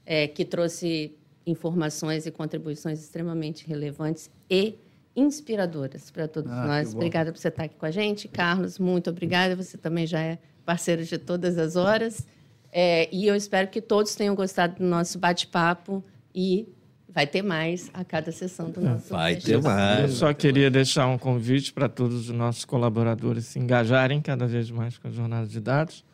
é, 0.06 0.26
que 0.28 0.44
trouxe 0.44 1.14
informações 1.46 2.26
e 2.26 2.30
contribuições 2.30 3.00
extremamente 3.00 3.66
relevantes 3.66 4.30
e 4.50 4.76
inspiradoras 5.16 6.10
para 6.10 6.26
todos 6.26 6.50
Ah, 6.50 6.66
nós. 6.66 6.94
Obrigada 6.94 7.32
por 7.32 7.38
você 7.38 7.48
estar 7.48 7.64
aqui 7.64 7.76
com 7.76 7.86
a 7.86 7.90
gente. 7.90 8.28
Carlos, 8.28 8.78
muito 8.78 9.10
obrigada. 9.10 9.54
Você 9.56 9.76
também 9.78 10.06
já 10.06 10.20
é 10.20 10.38
parceiro 10.64 11.04
de 11.04 11.18
todas 11.18 11.56
as 11.58 11.76
horas. 11.76 12.26
É, 12.72 13.08
e 13.14 13.26
eu 13.26 13.36
espero 13.36 13.68
que 13.68 13.80
todos 13.80 14.14
tenham 14.14 14.34
gostado 14.34 14.76
do 14.76 14.84
nosso 14.84 15.18
bate-papo 15.18 16.02
e 16.34 16.66
vai 17.08 17.26
ter 17.26 17.42
mais 17.42 17.88
a 17.94 18.04
cada 18.04 18.32
sessão 18.32 18.70
do 18.70 18.80
nosso 18.80 19.10
Vai 19.10 19.36
ter 19.36 19.52
Eu 19.52 19.62
mais. 19.62 20.14
só 20.14 20.34
queria 20.34 20.68
deixar 20.68 21.06
um 21.06 21.16
convite 21.16 21.72
para 21.72 21.88
todos 21.88 22.28
os 22.28 22.34
nossos 22.34 22.64
colaboradores 22.64 23.44
se 23.46 23.58
engajarem 23.60 24.20
cada 24.20 24.46
vez 24.48 24.68
mais 24.70 24.98
com 24.98 25.06
a 25.06 25.10
jornada 25.12 25.46
de 25.46 25.60
dados. 25.60 26.04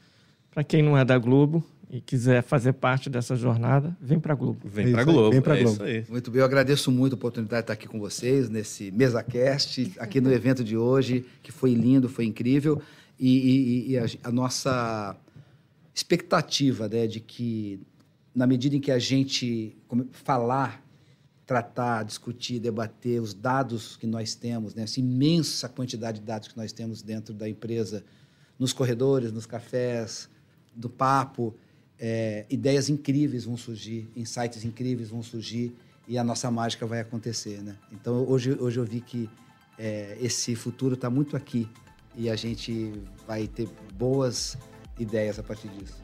Para 0.51 0.63
quem 0.63 0.83
não 0.83 0.99
é 0.99 1.05
da 1.05 1.17
Globo 1.17 1.65
e 1.93 2.01
quiser 2.01 2.43
fazer 2.43 2.73
parte 2.75 3.11
dessa 3.11 3.35
jornada, 3.35 3.97
vem 4.01 4.21
para 4.21 4.33
a 4.33 4.37
Globo. 4.37 4.61
Vem 4.65 4.89
É 4.89 4.93
para 4.93 5.05
Globo. 5.05 5.31
vem 5.33 5.41
pra 5.43 5.57
é 5.59 5.63
Globo. 5.63 5.75
isso 5.75 5.83
aí. 5.83 6.05
Muito 6.09 6.31
bem, 6.31 6.39
eu 6.41 6.45
agradeço 6.45 6.91
muito 6.93 7.15
a 7.15 7.17
oportunidade 7.17 7.63
de 7.63 7.65
estar 7.65 7.73
aqui 7.73 7.89
com 7.89 7.99
vocês 7.99 8.49
nesse 8.49 8.91
MesaCast, 8.93 9.93
aqui 9.99 10.21
no 10.21 10.33
evento 10.33 10.63
de 10.63 10.77
hoje, 10.77 11.25
que 11.43 11.51
foi 11.51 11.75
lindo, 11.75 12.09
foi 12.09 12.25
incrível. 12.27 12.81
E, 13.19 13.29
e- 13.29 13.91
e 13.91 13.99
a, 13.99 14.07
a 14.25 14.31
nossa 14.33 15.17
expectativa 15.95 16.89
né, 16.89 17.07
de 17.07 17.21
que, 17.21 17.81
na 18.35 18.47
medida 18.47 18.77
em 18.77 18.81
que 18.81 18.91
a 18.91 18.99
gente 18.99 19.77
falar, 20.13 20.83
tratar, 21.47 22.05
discutir, 22.05 22.61
debater 22.61 23.21
os 23.21 23.35
dados 23.35 23.97
que 23.97 24.07
nós 24.07 24.35
temos, 24.35 24.75
né, 24.75 24.85
essa 24.85 25.01
imensa 25.01 25.69
quantidade 25.69 26.21
de 26.21 26.25
dados 26.27 26.49
que 26.49 26.57
nós 26.57 26.73
temos 26.73 27.03
dentro 27.03 27.35
da 27.35 27.49
empresa, 27.49 28.05
nos 28.59 28.73
corredores, 28.73 29.33
nos 29.33 29.47
cafés, 29.47 30.29
do 30.75 30.89
papo, 30.89 31.55
é, 32.01 32.47
ideias 32.49 32.89
incríveis 32.89 33.45
vão 33.45 33.57
surgir, 33.57 34.09
insights 34.17 34.65
incríveis 34.65 35.11
vão 35.11 35.23
surgir 35.23 35.75
e 36.09 36.17
a 36.17 36.25
nossa 36.25 36.51
mágica 36.51 36.87
vai 36.87 37.01
acontecer, 37.01 37.63
né? 37.63 37.77
Então 37.93 38.25
hoje, 38.27 38.57
hoje 38.59 38.79
eu 38.79 38.85
vi 38.85 39.01
que 39.01 39.29
é, 39.79 40.17
esse 40.21 40.55
futuro 40.57 40.95
está 40.95 41.11
muito 41.11 41.37
aqui 41.37 41.69
e 42.17 42.31
a 42.31 42.37
gente 42.37 42.93
vai 43.27 43.47
ter 43.47 43.69
boas 43.95 44.57
ideias 44.99 45.39
a 45.39 45.43
partir 45.43 45.69
disso. 45.69 46.01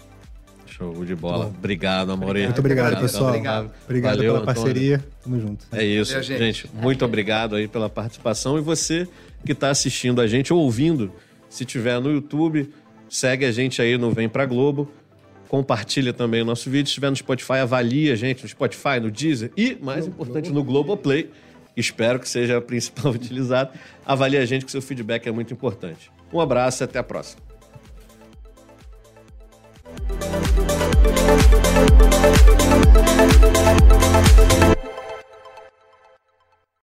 Show 0.67 1.05
de 1.05 1.15
bola. 1.15 1.47
Obrigado, 1.47 2.13
Amore. 2.13 2.45
Muito 2.45 2.59
obrigado, 2.59 2.87
Obrigado, 2.87 3.03
pessoal. 3.03 3.29
obrigado. 3.31 3.73
Obrigado 3.85 4.17
Valeu, 4.17 4.33
pela 4.35 4.43
Antônio. 4.43 4.63
parceria. 4.63 5.05
Tamo 5.23 5.41
junto. 5.41 5.67
É 5.73 5.85
isso, 5.85 6.13
Valeu, 6.13 6.23
gente. 6.25 6.39
gente. 6.39 6.71
Muito 6.75 7.05
obrigado 7.05 7.57
aí 7.57 7.67
pela 7.69 7.89
participação. 7.89 8.59
E 8.59 8.61
você 8.61 9.09
que 9.45 9.53
está 9.53 9.71
assistindo 9.71 10.21
a 10.21 10.27
gente 10.27 10.53
ou 10.53 10.61
ouvindo, 10.61 11.13
se 11.49 11.65
tiver 11.65 12.01
no 12.01 12.11
YouTube, 12.11 12.69
segue 13.09 13.45
a 13.45 13.53
gente 13.53 13.81
aí 13.81 13.97
no 13.97 14.11
Vem 14.11 14.29
Pra 14.29 14.45
Globo. 14.45 14.91
Compartilha 15.49 16.13
também 16.13 16.43
o 16.43 16.45
nosso 16.45 16.69
vídeo. 16.69 16.87
Se 16.87 16.93
estiver 16.93 17.11
no 17.11 17.17
Spotify, 17.17 17.55
avalia 17.55 18.13
a 18.13 18.17
gente 18.17 18.43
no 18.43 18.49
Spotify, 18.49 19.01
no 19.01 19.11
Deezer 19.11 19.51
e, 19.57 19.77
mais 19.81 20.07
importante, 20.07 20.51
no 20.51 20.65
Globoplay. 20.65 21.31
Espero 21.77 22.19
que 22.19 22.29
seja 22.29 22.59
a 22.59 22.61
principal 22.61 23.13
utilizada. 23.15 23.73
Avalie 24.05 24.39
a 24.39 24.47
gente, 24.47 24.65
que 24.65 24.71
seu 24.71 24.83
feedback 24.83 25.27
é 25.27 25.33
muito 25.33 25.53
importante. 25.53 26.11
Um 26.33 26.41
abraço 26.41 26.83
e 26.83 26.85
até 26.85 26.99
a 26.99 27.03
próxima. 27.03 27.46